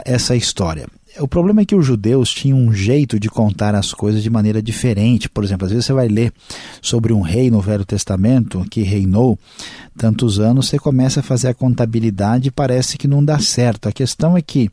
essa 0.05 0.35
história? 0.35 0.87
O 1.19 1.27
problema 1.27 1.61
é 1.61 1.65
que 1.65 1.75
os 1.75 1.85
judeus 1.85 2.29
tinham 2.33 2.57
um 2.57 2.73
jeito 2.73 3.17
de 3.17 3.29
contar 3.29 3.73
as 3.73 3.93
coisas 3.93 4.21
de 4.21 4.29
maneira 4.29 4.61
diferente. 4.61 5.29
Por 5.29 5.43
exemplo, 5.43 5.65
às 5.65 5.71
vezes 5.71 5.85
você 5.85 5.93
vai 5.93 6.09
ler 6.09 6.33
sobre 6.81 7.13
um 7.13 7.21
rei 7.21 7.49
no 7.49 7.61
Velho 7.61 7.85
Testamento 7.85 8.65
que 8.69 8.81
reinou 8.81 9.39
tantos 9.97 10.39
anos, 10.39 10.67
você 10.67 10.77
começa 10.77 11.21
a 11.21 11.23
fazer 11.23 11.47
a 11.47 11.53
contabilidade 11.53 12.49
e 12.49 12.51
parece 12.51 12.97
que 12.97 13.07
não 13.07 13.23
dá 13.23 13.39
certo. 13.39 13.87
A 13.87 13.93
questão 13.93 14.35
é 14.35 14.41
que 14.41 14.69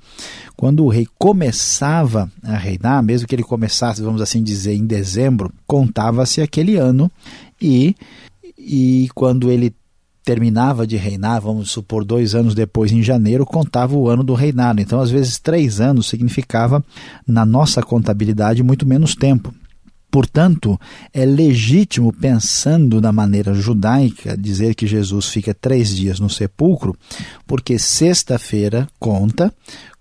quando 0.57 0.85
o 0.85 0.89
rei 0.89 1.07
começava 1.17 2.31
a 2.43 2.57
reinar, 2.57 3.03
mesmo 3.05 3.29
que 3.29 3.35
ele 3.35 3.45
começasse, 3.45 4.03
vamos 4.03 4.21
assim 4.21 4.43
dizer, 4.43 4.75
em 4.75 4.85
dezembro, 4.85 5.53
contava-se 5.65 6.41
aquele 6.41 6.77
ano 6.77 7.11
e, 7.61 7.95
e 8.59 9.09
quando 9.15 9.49
ele 9.49 9.73
terminava 10.25 10.87
de 10.87 10.97
reinar, 10.97 11.41
vamos 11.41 11.71
supor, 11.71 12.05
dois 12.05 12.35
anos 12.35 12.55
depois, 12.55 12.93
em 12.93 13.03
janeiro, 13.03 13.45
contava 13.45 13.97
o 13.97 14.09
ano 14.09 14.23
do 14.23 14.35
reinado. 14.35 14.81
Então, 14.81 15.01
às 15.01 15.11
vezes, 15.11 15.39
três 15.39 15.81
anos 15.81 16.09
significava, 16.09 16.83
na 17.27 17.45
nossa 17.45 17.83
contabilidade, 17.83 18.63
muito 18.63 18.87
menos 18.87 19.15
tempo. 19.15 19.53
Portanto, 20.13 20.79
é 21.11 21.25
legítimo, 21.25 22.13
pensando 22.13 23.01
na 23.01 23.11
maneira 23.11 23.55
judaica, 23.55 24.37
dizer 24.37 24.75
que 24.75 24.87
Jesus 24.87 25.29
fica 25.29 25.55
três 25.55 25.97
dias 25.97 26.21
no 26.21 26.29
sepulcro, 26.29 26.95
porque 27.47 27.79
sexta-feira 27.79 28.87
conta, 29.01 29.51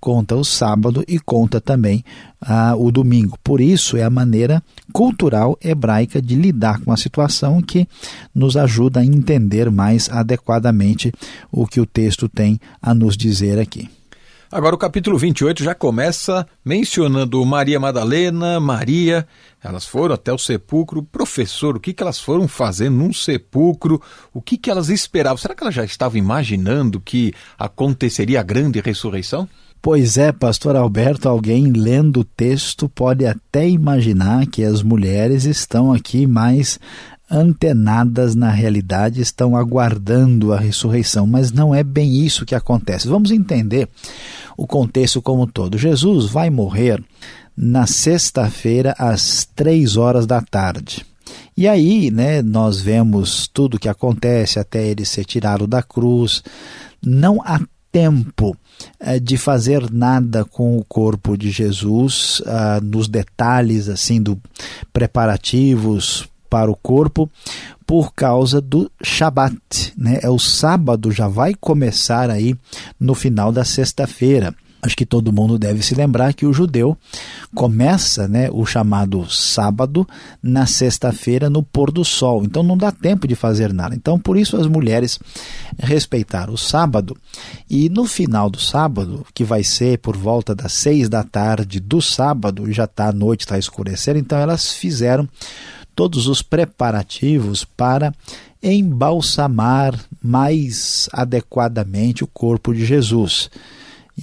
conta 0.02 0.36
o 0.36 0.44
sábado 0.44 1.02
e 1.08 1.18
conta 1.18 1.62
também 1.62 2.04
ah, 2.42 2.76
o 2.76 2.92
domingo. 2.92 3.38
Por 3.42 3.62
isso, 3.62 3.96
é 3.96 4.04
a 4.04 4.10
maneira 4.10 4.62
cultural 4.92 5.58
hebraica 5.64 6.22
de 6.22 6.36
lidar 6.36 6.82
com 6.82 6.92
a 6.92 6.98
situação 6.98 7.62
que 7.62 7.88
nos 8.36 8.58
ajuda 8.58 9.00
a 9.00 9.06
entender 9.06 9.72
mais 9.72 10.10
adequadamente 10.10 11.10
o 11.50 11.66
que 11.66 11.80
o 11.80 11.86
texto 11.86 12.28
tem 12.28 12.60
a 12.82 12.94
nos 12.94 13.16
dizer 13.16 13.58
aqui. 13.58 13.90
Agora, 14.52 14.76
o 14.76 14.78
capítulo 14.78 15.18
28 15.18 15.64
já 15.64 15.74
começa 15.74 16.46
mencionando 16.66 17.44
Maria 17.46 17.80
Madalena, 17.80 18.60
Maria. 18.60 19.26
Elas 19.64 19.86
foram 19.86 20.14
até 20.14 20.34
o 20.34 20.38
sepulcro. 20.38 21.02
Professor, 21.04 21.78
o 21.78 21.80
que, 21.80 21.94
que 21.94 22.04
elas 22.04 22.20
foram 22.20 22.50
fazer 22.50 22.90
num 22.90 23.14
sepulcro? 23.14 24.02
O 24.34 24.42
que, 24.42 24.58
que 24.58 24.70
elas 24.70 24.90
esperavam? 24.90 25.38
Será 25.38 25.56
que 25.56 25.64
elas 25.64 25.74
já 25.74 25.86
estavam 25.86 26.18
imaginando 26.18 27.00
que 27.00 27.34
aconteceria 27.58 28.42
a 28.42 28.44
grande 28.44 28.82
ressurreição? 28.82 29.48
Pois 29.82 30.18
é, 30.18 30.34
pastor 30.34 30.76
Alberto, 30.76 31.30
alguém 31.30 31.72
lendo 31.72 32.20
o 32.20 32.26
texto 32.26 32.90
pode 32.90 33.26
até 33.26 33.68
imaginar 33.68 34.46
que 34.48 34.66
as 34.66 34.84
mulheres 34.84 35.46
estão 35.46 35.94
aqui 35.94 36.28
mais 36.28 36.78
antenadas 37.32 38.36
na 38.36 38.50
realidade, 38.50 39.22
estão 39.22 39.56
aguardando 39.56 40.54
a 40.54 40.60
ressurreição, 40.60 41.26
mas 41.26 41.52
não 41.52 41.74
é 41.74 41.82
bem 41.82 42.26
isso 42.26 42.46
que 42.46 42.54
acontece. 42.54 43.08
Vamos 43.08 43.32
entender 43.32 43.88
o 44.58 44.68
contexto 44.68 45.22
como 45.22 45.44
um 45.44 45.48
todo. 45.48 45.78
Jesus 45.78 46.26
vai 46.26 46.50
morrer 46.50 47.02
na 47.56 47.88
sexta-feira 47.88 48.94
às 48.98 49.48
três 49.56 49.96
horas 49.96 50.26
da 50.26 50.42
tarde. 50.42 51.06
E 51.56 51.68
aí, 51.68 52.12
né, 52.12 52.42
nós 52.42 52.82
vemos 52.82 53.48
tudo 53.48 53.76
o 53.76 53.80
que 53.80 53.88
acontece 53.88 54.60
até 54.60 54.86
ele 54.86 55.06
ser 55.06 55.24
tirado 55.24 55.66
da 55.66 55.82
cruz. 55.82 56.44
Não 57.02 57.42
há 57.44 57.62
tempo 57.92 58.56
eh, 59.00 59.20
de 59.20 59.38
fazer 59.38 59.92
nada 59.92 60.44
com 60.46 60.78
o 60.78 60.86
corpo 60.86 61.38
de 61.38 61.52
Jesus 61.52 62.42
ah, 62.46 62.80
nos 62.82 63.08
detalhes 63.08 63.90
assim 63.90 64.22
do 64.22 64.40
preparativos 64.94 66.30
para 66.52 66.70
o 66.70 66.76
corpo 66.76 67.32
por 67.88 68.14
causa 68.14 68.60
do 68.60 68.92
Shabat, 69.02 69.94
né? 69.98 70.20
É 70.22 70.30
o 70.30 70.38
sábado 70.38 71.10
já 71.12 71.30
vai 71.30 71.54
começar 71.54 72.30
aí 72.30 72.56
no 73.00 73.16
final 73.16 73.54
da 73.54 73.64
sexta-feira. 73.64 74.54
Acho 74.82 74.98
que 74.98 75.06
todo 75.06 75.32
mundo 75.32 75.60
deve 75.60 75.84
se 75.84 75.94
lembrar 75.94 76.34
que 76.34 76.46
o 76.46 76.52
judeu 76.52 76.98
começa 77.54 78.28
né, 78.28 78.50
o 78.52 78.66
chamado 78.66 79.30
sábado 79.30 80.08
na 80.42 80.66
sexta-feira 80.66 81.52
no 81.52 81.62
pôr 81.62 81.92
do 81.92 82.04
sol. 82.04 82.44
Então 82.44 82.64
não 82.64 82.76
dá 82.76 82.92
tempo 82.92 83.28
de 83.28 83.36
fazer 83.36 83.72
nada. 83.72 83.94
Então 83.94 84.20
por 84.20 84.36
isso 84.36 84.58
as 84.58 84.66
mulheres 84.66 85.20
respeitaram 85.78 86.54
o 86.54 86.58
sábado. 86.58 87.16
E 87.70 87.90
no 87.90 88.06
final 88.06 88.50
do 88.50 88.60
sábado, 88.60 89.24
que 89.36 89.44
vai 89.44 89.64
ser 89.64 90.00
por 90.00 90.18
volta 90.18 90.56
das 90.56 90.74
seis 90.74 91.08
da 91.08 91.24
tarde 91.24 91.80
do 91.80 92.02
sábado, 92.02 92.72
já 92.72 92.86
está 92.86 93.10
a 93.10 93.14
noite, 93.14 93.42
está 93.42 93.60
escurecendo, 93.60 94.18
então 94.18 94.40
elas 94.40 94.74
fizeram 94.74 95.30
todos 96.02 96.26
os 96.26 96.42
preparativos 96.42 97.64
para 97.64 98.12
embalsamar 98.64 99.94
mais 100.20 101.08
adequadamente 101.14 102.24
o 102.24 102.28
corpo 102.28 102.74
de 102.74 102.84
Jesus. 102.84 103.52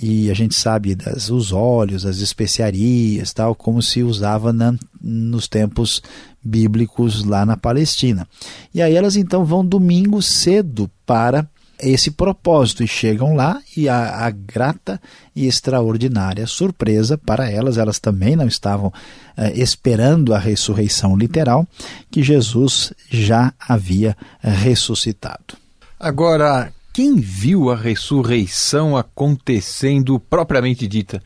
E 0.03 0.29
a 0.29 0.35
gente 0.35 0.57
sabe 0.57 0.97
das 0.97 1.31
os 1.31 1.53
óleos, 1.53 2.05
as 2.05 2.19
especiarias, 2.19 3.33
tal, 3.33 3.55
como 3.55 3.81
se 3.81 4.03
usava 4.03 4.53
na, 4.53 4.75
nos 5.01 5.47
tempos 5.47 6.03
bíblicos 6.43 7.23
lá 7.23 7.47
na 7.47 7.57
Palestina. 7.57 8.27
E 8.75 8.83
aí 8.83 8.97
elas 8.97 9.15
então 9.15 9.45
vão 9.45 9.65
domingo 9.65 10.21
cedo 10.21 10.91
para 11.07 11.49
esse 11.81 12.11
propósito 12.11 12.83
e 12.83 12.89
chegam 12.89 13.35
lá 13.35 13.61
e 13.77 13.89
a, 13.89 14.27
a, 14.27 14.31
grata 14.31 15.01
e 15.35 15.47
extraordinária 15.47 16.47
surpresa 16.47 17.17
para 17.17 17.51
elas, 17.51 17.79
elas 17.79 17.99
também 17.99 18.37
não 18.37 18.47
estavam 18.47 18.93
eh, 19.37 19.53
esperando 19.55 20.35
a 20.35 20.39
ressurreição 20.39 21.17
literal, 21.17 21.67
que 22.11 22.23
Jesus 22.23 22.93
já 23.11 23.53
havia 23.59 24.17
ressuscitado. 24.41 25.57
Agora, 25.99 26.73
quem 26.93 27.17
viu 27.17 27.71
a 27.71 27.77
ressurreição 27.77 28.97
acontecendo 28.97 30.19
propriamente 30.19 30.87
dita? 30.87 31.23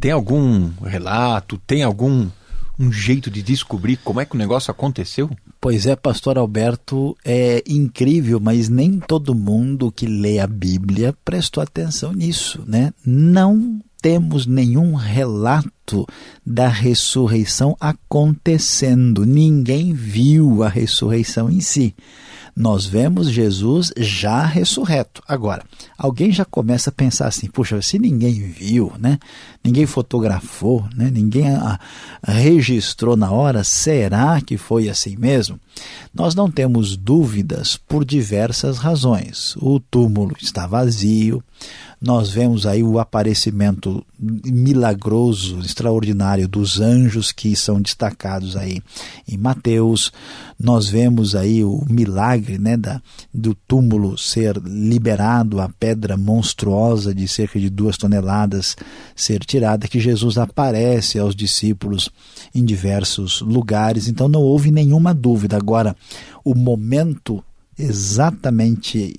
Tem 0.00 0.10
algum 0.10 0.70
relato, 0.84 1.60
tem 1.66 1.82
algum 1.82 2.28
um 2.78 2.90
jeito 2.90 3.30
de 3.30 3.42
descobrir 3.42 3.96
como 3.98 4.20
é 4.20 4.24
que 4.24 4.34
o 4.34 4.38
negócio 4.38 4.70
aconteceu? 4.70 5.30
Pois 5.62 5.86
é, 5.86 5.94
pastor 5.94 6.38
Alberto, 6.38 7.16
é 7.24 7.62
incrível, 7.68 8.40
mas 8.40 8.68
nem 8.68 8.98
todo 8.98 9.32
mundo 9.32 9.92
que 9.92 10.06
lê 10.06 10.40
a 10.40 10.46
Bíblia 10.48 11.14
prestou 11.24 11.62
atenção 11.62 12.12
nisso, 12.12 12.64
né? 12.66 12.92
Não 13.06 13.78
temos 14.02 14.44
nenhum 14.44 14.96
relato 14.96 16.04
da 16.44 16.66
ressurreição 16.66 17.76
acontecendo. 17.78 19.24
Ninguém 19.24 19.94
viu 19.94 20.64
a 20.64 20.68
ressurreição 20.68 21.48
em 21.48 21.60
si 21.60 21.94
nós 22.54 22.84
vemos 22.84 23.30
Jesus 23.30 23.92
já 23.96 24.44
ressurreto. 24.44 25.22
Agora, 25.26 25.64
alguém 25.96 26.30
já 26.30 26.44
começa 26.44 26.90
a 26.90 26.92
pensar 26.92 27.28
assim: 27.28 27.48
puxa, 27.48 27.80
se 27.80 27.98
ninguém 27.98 28.40
viu, 28.40 28.92
né? 28.98 29.18
ninguém 29.64 29.86
fotografou, 29.86 30.86
né? 30.94 31.10
ninguém 31.10 31.48
a, 31.50 31.80
a 32.22 32.32
registrou 32.32 33.16
na 33.16 33.30
hora, 33.30 33.64
será 33.64 34.40
que 34.40 34.56
foi 34.56 34.88
assim 34.88 35.16
mesmo? 35.16 35.58
Nós 36.12 36.34
não 36.34 36.50
temos 36.50 36.96
dúvidas 36.96 37.76
por 37.76 38.04
diversas 38.04 38.78
razões. 38.78 39.56
O 39.56 39.80
túmulo 39.80 40.36
está 40.40 40.66
vazio, 40.66 41.42
nós 42.02 42.30
vemos 42.30 42.66
aí 42.66 42.82
o 42.82 42.98
aparecimento 42.98 44.04
milagroso, 44.18 45.60
extraordinário 45.60 46.48
dos 46.48 46.80
anjos 46.80 47.30
que 47.30 47.54
são 47.54 47.80
destacados 47.80 48.56
aí 48.56 48.82
em 49.28 49.38
Mateus. 49.38 50.10
Nós 50.58 50.88
vemos 50.88 51.36
aí 51.36 51.62
o 51.62 51.84
milagre 51.88 52.58
né, 52.58 52.76
da, 52.76 53.00
do 53.32 53.54
túmulo 53.54 54.18
ser 54.18 54.56
liberado, 54.64 55.60
a 55.60 55.68
pedra 55.68 56.16
monstruosa 56.16 57.14
de 57.14 57.28
cerca 57.28 57.60
de 57.60 57.70
duas 57.70 57.96
toneladas 57.96 58.76
ser 59.14 59.44
tirada, 59.44 59.86
que 59.86 60.00
Jesus 60.00 60.38
aparece 60.38 61.20
aos 61.20 61.36
discípulos 61.36 62.10
em 62.52 62.64
diversos 62.64 63.40
lugares. 63.42 64.08
Então 64.08 64.26
não 64.28 64.40
houve 64.40 64.72
nenhuma 64.72 65.14
dúvida. 65.14 65.56
Agora, 65.56 65.94
o 66.44 66.52
momento 66.52 67.44
exatamente 67.78 69.14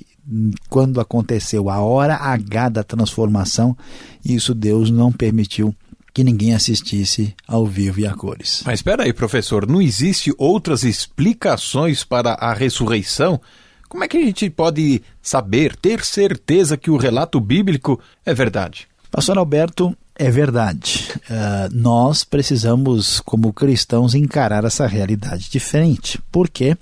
quando 0.70 1.02
aconteceu 1.02 1.70
a 1.70 1.80
hora 1.80 2.16
H 2.16 2.70
da 2.70 2.84
transformação, 2.84 3.76
isso 4.24 4.54
Deus 4.54 4.90
não 4.90 5.12
permitiu 5.12 5.76
que 6.14 6.24
ninguém 6.24 6.54
assistisse 6.54 7.36
ao 7.48 7.66
vivo 7.66 8.00
e 8.00 8.08
a 8.08 8.14
cores. 8.14 8.62
Mas 8.66 8.80
espera 8.80 9.04
aí, 9.04 9.12
professor, 9.12 9.68
não 9.68 9.82
existe 9.82 10.34
outras 10.38 10.84
explicações 10.84 12.04
para 12.04 12.34
a 12.34 12.54
ressurreição? 12.54 13.42
Como 13.90 14.04
é 14.04 14.08
que 14.08 14.18
a 14.18 14.26
gente 14.26 14.50
pode 14.50 15.02
saber, 15.22 15.76
ter 15.76 16.04
certeza 16.04 16.78
que 16.78 16.92
o 16.92 16.98
relato 16.98 17.40
bíblico 17.40 18.00
é 18.26 18.34
verdade? 18.34 18.88
Pastor 19.10 19.38
Alberto, 19.38 19.96
é 20.16 20.30
verdade. 20.30 21.12
Uh, 21.30 21.74
nós 21.74 22.24
precisamos, 22.24 23.20
como 23.20 23.52
cristãos, 23.52 24.14
encarar 24.14 24.64
essa 24.64 24.86
realidade 24.86 25.50
diferente. 25.50 26.20
Por 26.32 26.50
quê? 26.50 26.78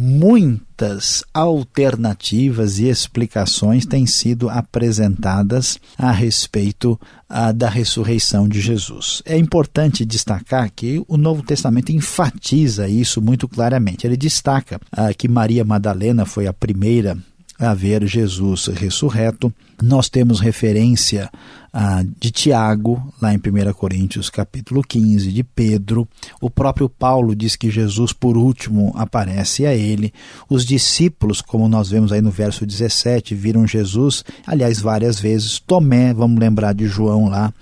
Muitas 0.00 1.24
alternativas 1.34 2.78
e 2.78 2.88
explicações 2.88 3.84
têm 3.84 4.06
sido 4.06 4.48
apresentadas 4.48 5.76
a 5.98 6.12
respeito 6.12 6.98
ah, 7.28 7.50
da 7.50 7.68
ressurreição 7.68 8.48
de 8.48 8.60
Jesus. 8.60 9.20
É 9.24 9.36
importante 9.36 10.04
destacar 10.04 10.70
que 10.70 11.02
o 11.08 11.16
Novo 11.16 11.42
Testamento 11.42 11.90
enfatiza 11.90 12.88
isso 12.88 13.20
muito 13.20 13.48
claramente. 13.48 14.06
Ele 14.06 14.16
destaca 14.16 14.80
ah, 14.92 15.12
que 15.12 15.26
Maria 15.26 15.64
Madalena 15.64 16.24
foi 16.24 16.46
a 16.46 16.52
primeira 16.52 17.18
a 17.58 17.74
ver 17.74 18.06
Jesus 18.06 18.66
ressurreto. 18.66 19.52
Nós 19.82 20.08
temos 20.08 20.40
referência 20.40 21.30
ah, 21.72 22.02
de 22.18 22.30
Tiago, 22.30 23.12
lá 23.20 23.32
em 23.32 23.36
1 23.36 23.72
Coríntios 23.74 24.30
capítulo 24.30 24.82
15, 24.82 25.30
de 25.30 25.44
Pedro. 25.44 26.08
O 26.40 26.50
próprio 26.50 26.88
Paulo 26.88 27.36
diz 27.36 27.54
que 27.54 27.70
Jesus, 27.70 28.12
por 28.12 28.36
último, 28.36 28.92
aparece 28.96 29.66
a 29.66 29.74
ele. 29.74 30.12
Os 30.48 30.64
discípulos, 30.64 31.40
como 31.40 31.68
nós 31.68 31.90
vemos 31.90 32.10
aí 32.10 32.20
no 32.20 32.30
verso 32.30 32.66
17, 32.66 33.34
viram 33.34 33.66
Jesus, 33.66 34.24
aliás, 34.46 34.80
várias 34.80 35.20
vezes. 35.20 35.60
Tomé, 35.60 36.12
vamos 36.14 36.40
lembrar 36.40 36.72
de 36.72 36.86
João 36.86 37.28
lá. 37.28 37.52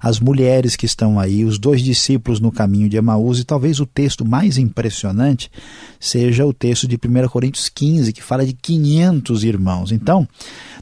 as 0.00 0.20
mulheres 0.20 0.76
que 0.76 0.84
estão 0.84 1.18
aí, 1.18 1.44
os 1.44 1.58
dois 1.58 1.80
discípulos 1.80 2.38
no 2.38 2.52
caminho 2.52 2.90
de 2.90 2.98
Emaús, 2.98 3.40
e 3.40 3.44
talvez 3.44 3.80
o 3.80 3.86
texto 3.86 4.24
mais 4.24 4.58
impressionante 4.58 5.50
seja 5.98 6.44
o 6.44 6.52
texto 6.52 6.86
de 6.86 6.96
1 6.96 7.28
Coríntios 7.28 7.70
15, 7.70 8.12
que 8.12 8.22
fala 8.22 8.44
de 8.44 8.52
500 8.52 9.42
irmãos. 9.42 9.90
Então, 9.90 10.28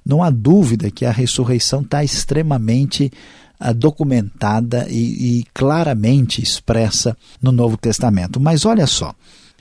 não 0.05 0.23
há 0.23 0.31
dúvida 0.31 0.82
que 0.91 1.05
a 1.05 1.11
ressurreição 1.11 1.83
está 1.83 2.03
extremamente 2.03 3.11
uh, 3.61 3.73
documentada 3.75 4.87
e, 4.89 5.41
e 5.41 5.45
claramente 5.55 6.43
expressa 6.43 7.17
no 7.41 7.53
Novo 7.53 7.77
Testamento. 7.77 8.41
Mas 8.41 8.65
olha 8.65 8.87
só, 8.87 9.15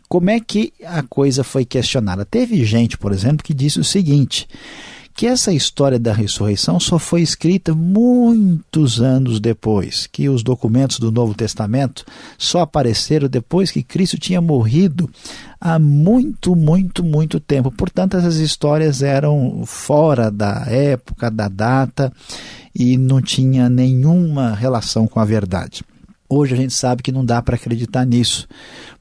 como 0.07 0.29
é 0.29 0.39
que 0.39 0.73
a 0.85 1.01
coisa 1.03 1.43
foi 1.43 1.63
questionada? 1.63 2.25
Teve 2.25 2.65
gente, 2.65 2.97
por 2.97 3.13
exemplo, 3.13 3.43
que 3.43 3.53
disse 3.53 3.79
o 3.79 3.83
seguinte: 3.83 4.47
que 5.21 5.27
essa 5.27 5.53
história 5.53 5.99
da 5.99 6.13
ressurreição 6.13 6.79
só 6.79 6.97
foi 6.97 7.21
escrita 7.21 7.75
muitos 7.75 8.99
anos 8.99 9.39
depois, 9.39 10.07
que 10.07 10.27
os 10.27 10.41
documentos 10.41 10.97
do 10.97 11.11
Novo 11.11 11.35
Testamento 11.35 12.03
só 12.39 12.61
apareceram 12.61 13.27
depois 13.27 13.69
que 13.69 13.83
Cristo 13.83 14.17
tinha 14.17 14.41
morrido 14.41 15.07
há 15.59 15.77
muito, 15.77 16.55
muito, 16.55 17.03
muito 17.03 17.39
tempo. 17.39 17.69
Portanto, 17.69 18.17
essas 18.17 18.37
histórias 18.37 19.03
eram 19.03 19.61
fora 19.63 20.31
da 20.31 20.65
época, 20.65 21.29
da 21.29 21.47
data 21.47 22.11
e 22.73 22.97
não 22.97 23.21
tinha 23.21 23.69
nenhuma 23.69 24.55
relação 24.55 25.05
com 25.05 25.19
a 25.19 25.25
verdade. 25.25 25.83
Hoje 26.27 26.55
a 26.55 26.57
gente 26.57 26.73
sabe 26.73 27.03
que 27.03 27.11
não 27.11 27.23
dá 27.23 27.43
para 27.43 27.57
acreditar 27.57 28.05
nisso, 28.05 28.47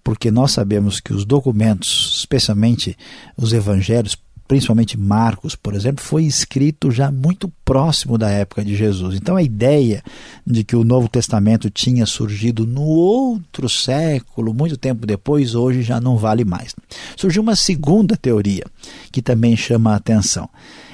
porque 0.04 0.30
nós 0.30 0.52
sabemos 0.52 1.00
que 1.00 1.14
os 1.14 1.24
documentos, 1.24 2.16
especialmente 2.18 2.94
os 3.38 3.54
evangelhos, 3.54 4.18
principalmente 4.50 4.98
Marcos, 4.98 5.54
por 5.54 5.74
exemplo, 5.74 6.02
foi 6.02 6.24
escrito 6.24 6.90
já 6.90 7.08
muito 7.12 7.48
próximo 7.64 8.18
da 8.18 8.28
época 8.30 8.64
de 8.64 8.74
Jesus. 8.74 9.14
Então 9.14 9.36
a 9.36 9.42
ideia 9.44 10.02
de 10.44 10.64
que 10.64 10.74
o 10.74 10.82
Novo 10.82 11.08
Testamento 11.08 11.70
tinha 11.70 12.04
surgido 12.04 12.66
no 12.66 12.82
outro 12.82 13.68
século, 13.68 14.52
muito 14.52 14.76
tempo 14.76 15.06
depois, 15.06 15.54
hoje 15.54 15.82
já 15.82 16.00
não 16.00 16.16
vale 16.16 16.44
mais. 16.44 16.74
Surgiu 17.16 17.42
uma 17.42 17.54
segunda 17.54 18.16
teoria 18.16 18.64
que 19.12 19.22
também 19.22 19.56
chama 19.56 19.92
a 19.92 19.96
atenção 19.96 20.50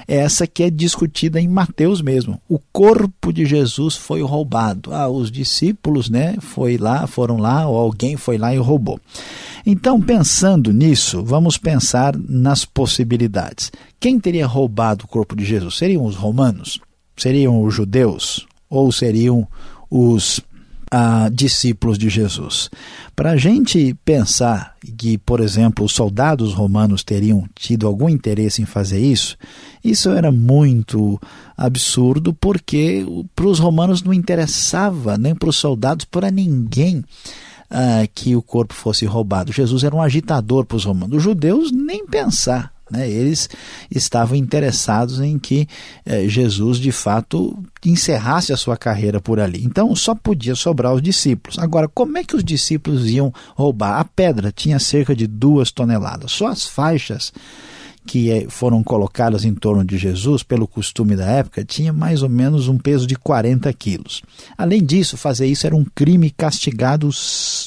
essa 0.07 0.47
que 0.47 0.63
é 0.63 0.69
discutida 0.69 1.39
em 1.41 1.47
Mateus 1.47 2.01
mesmo. 2.01 2.41
O 2.47 2.57
corpo 2.71 3.33
de 3.33 3.45
Jesus 3.45 3.95
foi 3.95 4.21
roubado. 4.21 4.93
Ah, 4.93 5.09
os 5.09 5.29
discípulos, 5.29 6.09
né, 6.09 6.35
foi 6.39 6.77
lá, 6.77 7.05
foram 7.05 7.37
lá, 7.37 7.67
ou 7.67 7.77
alguém 7.77 8.15
foi 8.15 8.37
lá 8.37 8.55
e 8.55 8.57
roubou. 8.57 8.99
Então, 9.65 10.01
pensando 10.01 10.71
nisso, 10.71 11.21
vamos 11.23 11.57
pensar 11.57 12.15
nas 12.17 12.63
possibilidades. 12.63 13.69
Quem 13.99 14.17
teria 14.17 14.47
roubado 14.47 15.03
o 15.03 15.07
corpo 15.07 15.35
de 15.35 15.43
Jesus? 15.43 15.77
Seriam 15.77 16.05
os 16.05 16.15
romanos? 16.15 16.79
Seriam 17.17 17.61
os 17.61 17.73
judeus? 17.73 18.47
Ou 18.69 18.91
seriam 18.91 19.45
os 19.89 20.39
a 20.91 21.29
discípulos 21.29 21.97
de 21.97 22.09
Jesus. 22.09 22.69
Para 23.15 23.31
a 23.31 23.37
gente 23.37 23.95
pensar 24.05 24.75
que, 24.97 25.17
por 25.17 25.39
exemplo, 25.39 25.85
os 25.85 25.93
soldados 25.93 26.53
romanos 26.53 27.03
teriam 27.03 27.45
tido 27.55 27.87
algum 27.87 28.07
interesse 28.07 28.61
em 28.61 28.65
fazer 28.65 28.99
isso, 28.99 29.37
isso 29.83 30.09
era 30.09 30.31
muito 30.31 31.19
absurdo, 31.57 32.33
porque 32.33 33.05
para 33.35 33.47
os 33.47 33.59
romanos 33.59 34.01
não 34.01 34.13
interessava, 34.13 35.17
nem 35.17 35.35
para 35.35 35.49
os 35.49 35.57
soldados, 35.57 36.05
para 36.05 36.31
ninguém. 36.31 37.03
Uh, 37.69 38.07
que 38.15 38.33
o 38.33 38.41
corpo 38.41 38.73
fosse 38.73 39.05
roubado. 39.05 39.51
Jesus 39.51 39.83
era 39.83 39.93
um 39.93 40.01
agitador 40.01 40.65
para 40.65 40.77
os 40.77 40.85
romanos. 40.85 41.17
Os 41.17 41.23
judeus 41.23 41.69
nem 41.69 42.07
pensar. 42.07 42.71
Né? 42.89 43.09
Eles 43.09 43.49
estavam 43.91 44.35
interessados 44.35 45.19
em 45.19 45.37
que 45.37 45.67
eh, 46.05 46.27
Jesus, 46.27 46.77
de 46.77 46.91
fato, 46.91 47.57
encerrasse 47.85 48.53
a 48.53 48.57
sua 48.57 48.77
carreira 48.77 49.19
por 49.19 49.39
ali. 49.39 49.63
Então, 49.63 49.93
só 49.95 50.15
podia 50.15 50.55
sobrar 50.55 50.93
os 50.93 51.01
discípulos. 51.01 51.59
Agora, 51.59 51.87
como 51.87 52.17
é 52.17 52.23
que 52.23 52.35
os 52.35 52.43
discípulos 52.43 53.07
iam 53.07 53.33
roubar? 53.55 53.99
A 53.99 54.05
pedra 54.05 54.51
tinha 54.51 54.79
cerca 54.79 55.15
de 55.15 55.27
duas 55.27 55.71
toneladas. 55.71 56.31
Só 56.31 56.47
as 56.47 56.65
faixas 56.65 57.33
que 58.07 58.31
eh, 58.31 58.45
foram 58.49 58.81
colocadas 58.81 59.43
em 59.43 59.53
torno 59.53 59.83
de 59.83 59.97
Jesus, 59.97 60.41
pelo 60.41 60.67
costume 60.67 61.15
da 61.15 61.25
época, 61.25 61.63
tinha 61.63 61.91
mais 61.91 62.23
ou 62.23 62.29
menos 62.29 62.67
um 62.69 62.77
peso 62.77 63.05
de 63.05 63.15
40 63.15 63.71
quilos. 63.73 64.23
Além 64.57 64.83
disso, 64.83 65.17
fazer 65.17 65.45
isso 65.45 65.67
era 65.67 65.75
um 65.75 65.85
crime 65.93 66.31
castigado 66.31 67.09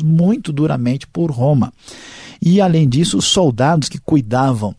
muito 0.03 0.51
duramente 0.51 1.07
por 1.07 1.31
Roma. 1.31 1.73
E, 2.43 2.61
além 2.61 2.89
disso, 2.89 3.19
os 3.19 3.27
soldados 3.27 3.89
que 3.89 3.99
cuidavam 3.99 4.75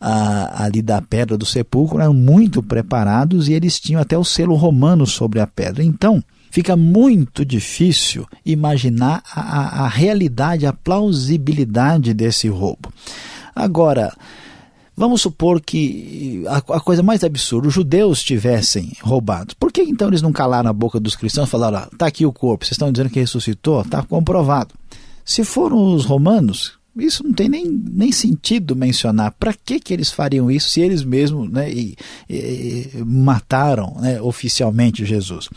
ah, 0.00 0.64
ali 0.64 0.80
da 0.80 1.02
pedra 1.02 1.36
do 1.36 1.46
sepulcro 1.46 2.00
eram 2.00 2.14
muito 2.14 2.62
preparados 2.62 3.48
e 3.48 3.52
eles 3.52 3.80
tinham 3.80 4.00
até 4.00 4.16
o 4.16 4.24
selo 4.24 4.54
romano 4.54 5.06
sobre 5.06 5.40
a 5.40 5.46
pedra. 5.46 5.82
Então, 5.82 6.22
fica 6.50 6.76
muito 6.76 7.44
difícil 7.44 8.26
imaginar 8.44 9.22
a, 9.34 9.40
a, 9.40 9.84
a 9.84 9.88
realidade, 9.88 10.66
a 10.66 10.72
plausibilidade 10.72 12.14
desse 12.14 12.48
roubo. 12.48 12.92
Agora, 13.54 14.12
Vamos 14.98 15.20
supor 15.20 15.60
que 15.60 16.42
a, 16.48 16.56
a, 16.56 16.80
coisa 16.80 17.04
mais 17.04 17.22
absurda, 17.22 17.68
os 17.68 17.74
judeus 17.74 18.20
tivessem 18.20 18.94
roubado. 19.00 19.54
Por 19.54 19.70
que 19.70 19.80
então 19.80 20.08
eles 20.08 20.20
não 20.20 20.32
calaram 20.32 20.68
a 20.68 20.72
boca 20.72 20.98
dos 20.98 21.14
cristãos 21.14 21.46
e 21.46 21.50
falaram: 21.52 21.86
está 21.92 22.08
aqui 22.08 22.26
o 22.26 22.32
corpo, 22.32 22.64
vocês 22.64 22.72
estão 22.72 22.90
dizendo 22.90 23.08
que 23.08 23.20
ressuscitou? 23.20 23.82
Está 23.82 24.02
comprovado. 24.02 24.74
Se 25.24 25.44
foram 25.44 25.94
os 25.94 26.04
romanos, 26.04 26.77
isso 26.98 27.24
não 27.24 27.32
tem 27.32 27.48
nem, 27.48 27.66
nem 27.66 28.12
sentido 28.12 28.76
mencionar. 28.76 29.32
Para 29.38 29.52
que, 29.52 29.78
que 29.80 29.92
eles 29.92 30.10
fariam 30.10 30.50
isso 30.50 30.70
se 30.70 30.80
eles 30.80 31.04
mesmos 31.04 31.50
né, 31.50 31.70
e, 31.70 31.96
e, 32.28 32.90
mataram 33.04 33.96
né, 34.00 34.20
oficialmente 34.20 35.04
Jesus? 35.04 35.48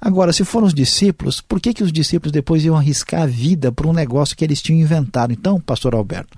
Agora, 0.00 0.32
se 0.32 0.44
foram 0.44 0.66
os 0.66 0.74
discípulos, 0.74 1.40
por 1.40 1.60
que, 1.60 1.74
que 1.74 1.82
os 1.82 1.92
discípulos 1.92 2.32
depois 2.32 2.64
iam 2.64 2.76
arriscar 2.76 3.22
a 3.22 3.26
vida 3.26 3.72
por 3.72 3.86
um 3.86 3.92
negócio 3.92 4.36
que 4.36 4.44
eles 4.44 4.62
tinham 4.62 4.80
inventado? 4.80 5.32
Então, 5.32 5.60
pastor 5.60 5.94
Alberto, 5.94 6.36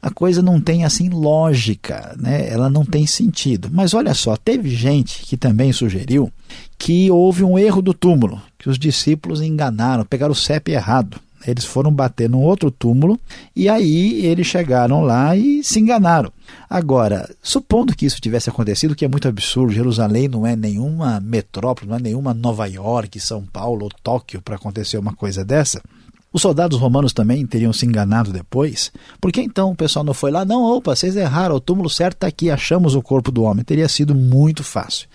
a 0.00 0.10
coisa 0.10 0.40
não 0.40 0.60
tem 0.60 0.84
assim 0.84 1.08
lógica, 1.08 2.14
né? 2.18 2.48
ela 2.48 2.70
não 2.70 2.84
tem 2.84 3.06
sentido. 3.06 3.68
Mas 3.72 3.94
olha 3.94 4.14
só, 4.14 4.36
teve 4.36 4.70
gente 4.70 5.22
que 5.22 5.36
também 5.36 5.72
sugeriu 5.72 6.32
que 6.78 7.10
houve 7.10 7.42
um 7.42 7.58
erro 7.58 7.82
do 7.82 7.92
túmulo, 7.92 8.40
que 8.56 8.68
os 8.68 8.78
discípulos 8.78 9.42
enganaram, 9.42 10.04
pegaram 10.04 10.32
o 10.32 10.36
CEP 10.36 10.70
errado. 10.70 11.20
Eles 11.46 11.64
foram 11.64 11.92
bater 11.92 12.28
num 12.28 12.40
outro 12.40 12.70
túmulo 12.70 13.18
e 13.54 13.68
aí 13.68 14.24
eles 14.26 14.46
chegaram 14.46 15.02
lá 15.02 15.36
e 15.36 15.62
se 15.62 15.78
enganaram. 15.78 16.32
Agora, 16.68 17.32
supondo 17.42 17.94
que 17.94 18.06
isso 18.06 18.20
tivesse 18.20 18.50
acontecido, 18.50 18.94
que 18.94 19.04
é 19.04 19.08
muito 19.08 19.28
absurdo, 19.28 19.72
Jerusalém 19.72 20.28
não 20.28 20.46
é 20.46 20.56
nenhuma 20.56 21.20
metrópole, 21.20 21.88
não 21.88 21.96
é 21.96 22.00
nenhuma 22.00 22.34
Nova 22.34 22.66
York, 22.66 23.18
São 23.20 23.44
Paulo 23.44 23.84
ou 23.84 23.90
Tóquio 24.02 24.42
para 24.42 24.56
acontecer 24.56 24.98
uma 24.98 25.14
coisa 25.14 25.44
dessa. 25.44 25.80
Os 26.30 26.42
soldados 26.42 26.78
romanos 26.78 27.12
também 27.12 27.46
teriam 27.46 27.72
se 27.72 27.86
enganado 27.86 28.32
depois? 28.32 28.92
Por 29.20 29.32
que 29.32 29.40
então 29.40 29.70
o 29.70 29.76
pessoal 29.76 30.04
não 30.04 30.12
foi 30.12 30.30
lá? 30.30 30.44
Não, 30.44 30.62
opa, 30.62 30.94
vocês 30.94 31.16
erraram, 31.16 31.56
o 31.56 31.60
túmulo 31.60 31.88
certo 31.88 32.16
está 32.16 32.26
aqui, 32.26 32.50
achamos 32.50 32.94
o 32.94 33.02
corpo 33.02 33.32
do 33.32 33.42
homem. 33.44 33.64
Teria 33.64 33.88
sido 33.88 34.14
muito 34.14 34.62
fácil. 34.62 35.08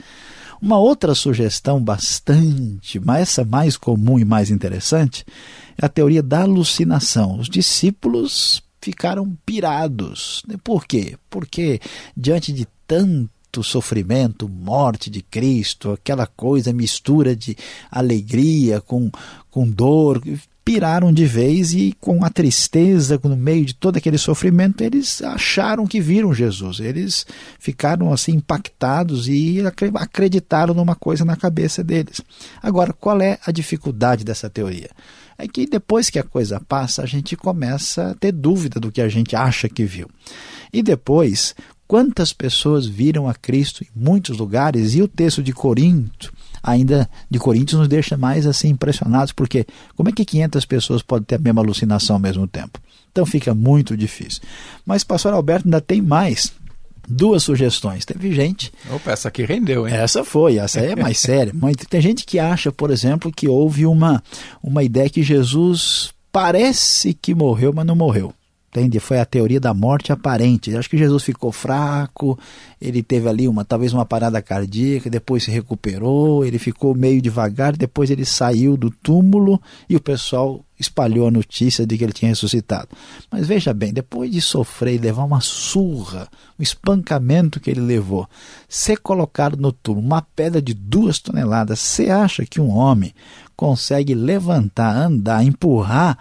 Uma 0.60 0.78
outra 0.78 1.14
sugestão 1.14 1.84
bastante, 1.84 2.98
mas 2.98 3.24
essa 3.24 3.44
mais 3.44 3.76
comum 3.76 4.18
e 4.18 4.26
mais 4.26 4.50
interessante, 4.50 5.26
a 5.82 5.90
teoria 5.90 6.24
da 6.24 6.42
alucinação. 6.42 7.40
Os 7.40 7.50
discípulos 7.50 8.64
ficaram 8.82 9.38
pirados. 9.46 10.44
Por 10.64 10.86
quê? 10.86 11.18
Porque 11.30 11.80
diante 12.16 12.52
de 12.52 12.68
tanto 12.88 13.64
sofrimento, 13.64 14.50
morte 14.50 15.10
de 15.10 15.22
Cristo, 15.22 15.92
aquela 15.92 16.28
coisa, 16.28 16.74
mistura 16.74 17.36
de 17.36 17.56
alegria 17.90 18.82
com, 18.82 19.10
com 19.50 19.70
dor, 19.70 20.22
piraram 20.66 21.12
de 21.12 21.26
vez 21.26 21.74
e 21.74 21.94
com 22.00 22.24
a 22.24 22.30
tristeza, 22.30 23.20
no 23.24 23.36
meio 23.36 23.66
de 23.66 23.74
todo 23.74 23.98
aquele 23.98 24.18
sofrimento, 24.18 24.82
eles 24.82 25.22
acharam 25.22 25.86
que 25.86 26.00
viram 26.00 26.34
Jesus. 26.34 26.80
Eles 26.80 27.26
ficaram 27.60 28.14
assim 28.14 28.34
impactados 28.34 29.28
e 29.28 29.62
acreditaram 29.96 30.74
numa 30.74 30.96
coisa 30.96 31.26
na 31.26 31.36
cabeça 31.36 31.84
deles. 31.84 32.22
Agora, 32.62 32.94
qual 32.94 33.22
é 33.22 33.38
a 33.46 33.52
dificuldade 33.52 34.24
dessa 34.24 34.50
teoria? 34.50 34.90
É 35.38 35.48
que 35.48 35.66
depois 35.66 36.10
que 36.10 36.20
a 36.20 36.24
coisa 36.24 36.60
passa, 36.60 37.02
a 37.02 37.06
gente 37.06 37.36
começa 37.36 38.12
a 38.12 38.16
ter 38.16 38.32
dúvida 38.32 38.80
do 38.80 38.92
que 38.92 39.02
a 39.02 39.10
gente 39.10 39.36
acha 39.36 39.68
que 39.68 39.84
viu. 39.84 40.10
E 40.72 40.82
depois, 40.82 41.56
quantas 41.88 42.34
pessoas 42.34 42.86
viram 42.86 43.28
a 43.28 43.34
Cristo 43.34 43.84
em 43.84 43.88
muitos 43.96 44.38
lugares? 44.38 44.96
E 44.96 45.02
o 45.02 45.08
texto 45.08 45.44
de 45.44 45.54
Corinto 45.54 46.34
ainda 46.64 47.10
de 47.30 47.38
Coríntios 47.38 47.78
nos 47.78 47.90
deixa 47.90 48.16
mais 48.16 48.48
assim 48.48 48.70
impressionados, 48.70 49.34
porque 49.34 49.68
como 49.98 50.08
é 50.08 50.12
que 50.14 50.24
500 50.24 50.66
pessoas 50.66 51.02
podem 51.02 51.26
ter 51.26 51.36
a 51.36 51.40
mesma 51.40 51.62
alucinação 51.62 52.16
ao 52.16 52.22
mesmo 52.22 52.48
tempo? 52.48 52.80
Então 53.12 53.26
fica 53.26 53.54
muito 53.54 53.98
difícil. 53.98 54.42
Mas 54.86 55.04
pastor 55.04 55.34
Alberto 55.34 55.68
ainda 55.68 55.82
tem 55.82 56.02
mais 56.02 56.54
duas 57.08 57.44
sugestões. 57.44 58.06
Teve 58.06 58.34
gente. 58.34 58.72
Opa, 58.92 59.12
essa 59.12 59.28
aqui 59.28 59.44
rendeu, 59.44 59.88
hein? 59.88 59.94
Essa 59.94 60.24
foi, 60.24 60.58
essa 60.58 60.80
aí 60.80 60.92
é 60.92 60.96
mais 60.96 61.20
séria. 61.20 61.54
Tem 61.90 62.02
gente 62.02 62.26
que 62.26 62.40
acha, 62.40 62.72
por 62.72 62.92
exemplo, 62.92 63.32
que 63.32 63.48
houve 63.48 63.86
uma, 63.86 64.24
uma 64.62 64.84
ideia 64.84 65.10
que 65.10 65.24
Jesus 65.24 66.14
parece 66.32 67.14
que 67.14 67.36
morreu, 67.36 67.72
mas 67.74 67.86
não 67.86 67.96
morreu. 67.96 68.34
Entende? 68.74 69.00
Foi 69.00 69.20
a 69.20 69.26
teoria 69.26 69.60
da 69.60 69.72
morte 69.72 70.12
aparente. 70.12 70.76
Acho 70.76 70.90
que 70.90 70.98
Jesus 70.98 71.22
ficou 71.22 71.52
fraco, 71.52 72.40
ele 72.82 73.04
teve 73.04 73.30
ali 73.30 73.48
uma 73.48 73.64
talvez 73.64 73.94
uma 73.94 74.04
parada 74.04 74.42
cardíaca, 74.42 75.12
depois 75.12 75.44
se 75.44 75.52
recuperou, 75.52 76.44
ele 76.44 76.58
ficou 76.58 76.96
meio 76.96 77.22
devagar, 77.22 77.78
depois 77.78 78.10
ele 78.10 78.26
saiu 78.26 78.76
do 78.76 78.90
túmulo 78.90 79.62
e 79.88 79.96
o 79.96 80.02
pessoal 80.02 80.66
espalhou 80.80 81.28
a 81.28 81.32
notícia 81.32 81.86
de 81.86 81.96
que 81.96 82.04
ele 82.04 82.14
tinha 82.14 82.30
ressuscitado. 82.30 82.90
Mas 83.30 83.46
veja 83.46 83.76
bem, 83.76 83.94
depois 83.94 84.32
de 84.32 84.42
sofrer 84.42 84.96
e 84.96 84.98
levar 84.98 85.24
uma 85.24 85.40
surra, 85.40 86.28
um 86.60 86.64
espancamento 86.64 87.60
que 87.60 87.70
ele 87.70 87.80
levou, 87.80 88.28
ser 88.68 88.98
colocado 88.98 89.56
no 89.56 89.72
túmulo, 89.72 90.08
uma 90.08 90.24
pedra 90.36 90.60
de 90.60 90.74
duas 90.74 91.20
toneladas, 91.20 91.80
você 91.80 92.10
acha 92.10 92.44
que 92.44 92.60
um 92.60 92.76
homem 92.76 93.14
consegue 93.56 94.16
levantar, 94.16 94.96
andar, 94.96 95.44
empurrar 95.44 96.18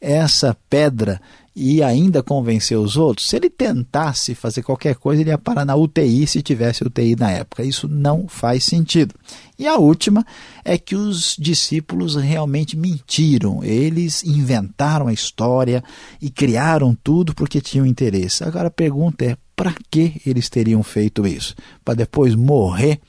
essa 0.00 0.56
pedra 0.68 1.20
e 1.56 1.82
ainda 1.84 2.20
convencer 2.22 2.76
os 2.76 2.96
outros, 2.96 3.28
se 3.28 3.36
ele 3.36 3.48
tentasse 3.48 4.34
fazer 4.34 4.62
qualquer 4.62 4.96
coisa, 4.96 5.22
ele 5.22 5.30
ia 5.30 5.38
parar 5.38 5.64
na 5.64 5.76
UTI 5.76 6.26
se 6.26 6.42
tivesse 6.42 6.82
UTI 6.82 7.14
na 7.14 7.30
época. 7.30 7.62
Isso 7.62 7.86
não 7.86 8.26
faz 8.26 8.64
sentido. 8.64 9.14
E 9.56 9.66
a 9.66 9.76
última 9.76 10.26
é 10.64 10.76
que 10.76 10.96
os 10.96 11.36
discípulos 11.38 12.16
realmente 12.16 12.76
mentiram. 12.76 13.62
Eles 13.62 14.24
inventaram 14.24 15.06
a 15.06 15.12
história 15.12 15.82
e 16.20 16.28
criaram 16.28 16.96
tudo 17.04 17.32
porque 17.34 17.60
tinham 17.60 17.86
interesse. 17.86 18.42
Agora 18.42 18.66
a 18.66 18.72
pergunta 18.72 19.24
é: 19.24 19.36
para 19.54 19.72
que 19.88 20.20
eles 20.26 20.48
teriam 20.48 20.82
feito 20.82 21.24
isso? 21.24 21.54
Para 21.84 21.94
depois 21.94 22.34
morrer? 22.34 23.00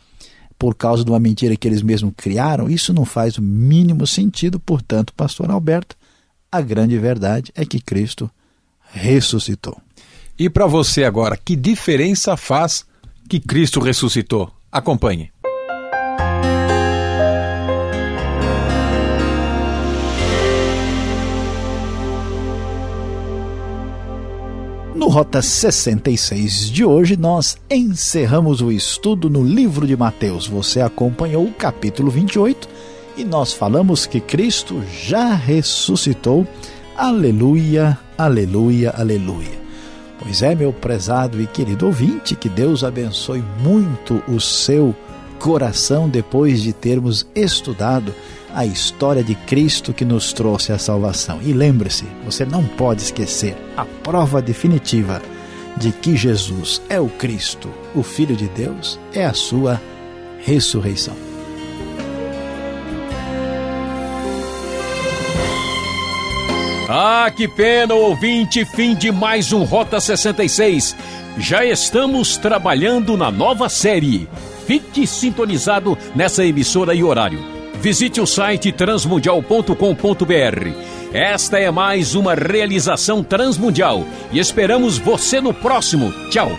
por 0.57 0.73
causa 0.73 1.03
de 1.03 1.11
uma 1.11 1.19
mentira 1.19 1.55
que 1.57 1.67
eles 1.67 1.81
mesmos 1.81 2.13
criaram, 2.15 2.69
isso 2.69 2.93
não 2.93 3.03
faz 3.03 3.37
o 3.37 3.41
mínimo 3.41 4.07
sentido. 4.07 4.57
Portanto, 4.57 5.13
pastor 5.13 5.51
Alberto, 5.51 5.97
a 6.51 6.61
grande 6.61 6.97
verdade 6.97 7.51
é 7.55 7.65
que 7.65 7.79
Cristo 7.79 8.29
ressuscitou. 8.91 9.77
E 10.37 10.49
para 10.49 10.65
você 10.65 11.03
agora, 11.03 11.37
que 11.37 11.55
diferença 11.55 12.35
faz 12.35 12.85
que 13.29 13.39
Cristo 13.39 13.79
ressuscitou? 13.79 14.51
Acompanhe. 14.71 15.31
No 24.95 25.07
Rota 25.07 25.41
66 25.41 26.71
de 26.71 26.83
hoje, 26.83 27.15
nós 27.15 27.57
encerramos 27.69 28.61
o 28.61 28.71
estudo 28.71 29.29
no 29.29 29.43
livro 29.43 29.85
de 29.85 29.95
Mateus. 29.95 30.47
Você 30.47 30.81
acompanhou 30.81 31.45
o 31.45 31.53
capítulo 31.53 32.09
28 32.09 32.67
e 33.17 33.23
nós 33.23 33.53
falamos 33.53 34.05
que 34.05 34.19
Cristo 34.19 34.83
já 34.91 35.33
ressuscitou. 35.33 36.47
Aleluia, 36.97 37.97
aleluia, 38.17 38.93
aleluia. 38.97 39.65
Pois 40.19 40.41
é, 40.41 40.55
meu 40.55 40.71
prezado 40.71 41.41
e 41.41 41.47
querido 41.47 41.85
ouvinte, 41.85 42.35
que 42.35 42.49
Deus 42.49 42.83
abençoe 42.83 43.43
muito 43.61 44.23
o 44.27 44.39
seu 44.39 44.95
coração 45.39 46.09
depois 46.09 46.61
de 46.61 46.73
termos 46.73 47.27
estudado 47.35 48.13
a 48.53 48.65
história 48.65 49.21
de 49.21 49.35
Cristo 49.35 49.93
que 49.93 50.05
nos 50.05 50.31
trouxe 50.31 50.71
a 50.71 50.79
salvação. 50.79 51.39
E 51.41 51.51
lembre-se, 51.51 52.05
você 52.23 52.45
não 52.45 52.63
pode 52.63 53.01
esquecer 53.01 53.55
a 53.75 53.83
prova 53.83 54.41
definitiva 54.41 55.21
de 55.75 55.91
que 55.91 56.15
Jesus 56.15 56.81
é 56.87 56.99
o 56.99 57.09
Cristo, 57.09 57.69
o 57.93 58.01
Filho 58.01 58.35
de 58.35 58.47
Deus, 58.47 58.97
é 59.13 59.25
a 59.25 59.33
sua 59.33 59.81
ressurreição. 60.39 61.34
Ah, 66.97 67.29
que 67.29 67.45
pena, 67.45 67.93
ouvinte, 67.93 68.63
fim 68.63 68.95
de 68.95 69.11
mais 69.11 69.51
um 69.51 69.65
Rota 69.65 69.99
66. 69.99 70.95
Já 71.37 71.65
estamos 71.65 72.37
trabalhando 72.37 73.17
na 73.17 73.29
nova 73.29 73.67
série. 73.67 74.29
Fique 74.65 75.05
sintonizado 75.05 75.97
nessa 76.15 76.45
emissora 76.45 76.95
e 76.95 77.03
horário. 77.03 77.43
Visite 77.81 78.21
o 78.21 78.25
site 78.25 78.71
transmundial.com.br. 78.71 80.69
Esta 81.11 81.59
é 81.59 81.69
mais 81.69 82.15
uma 82.15 82.33
realização 82.33 83.21
transmundial 83.21 84.05
e 84.31 84.39
esperamos 84.39 84.97
você 84.97 85.41
no 85.41 85.53
próximo. 85.53 86.13
Tchau. 86.29 86.49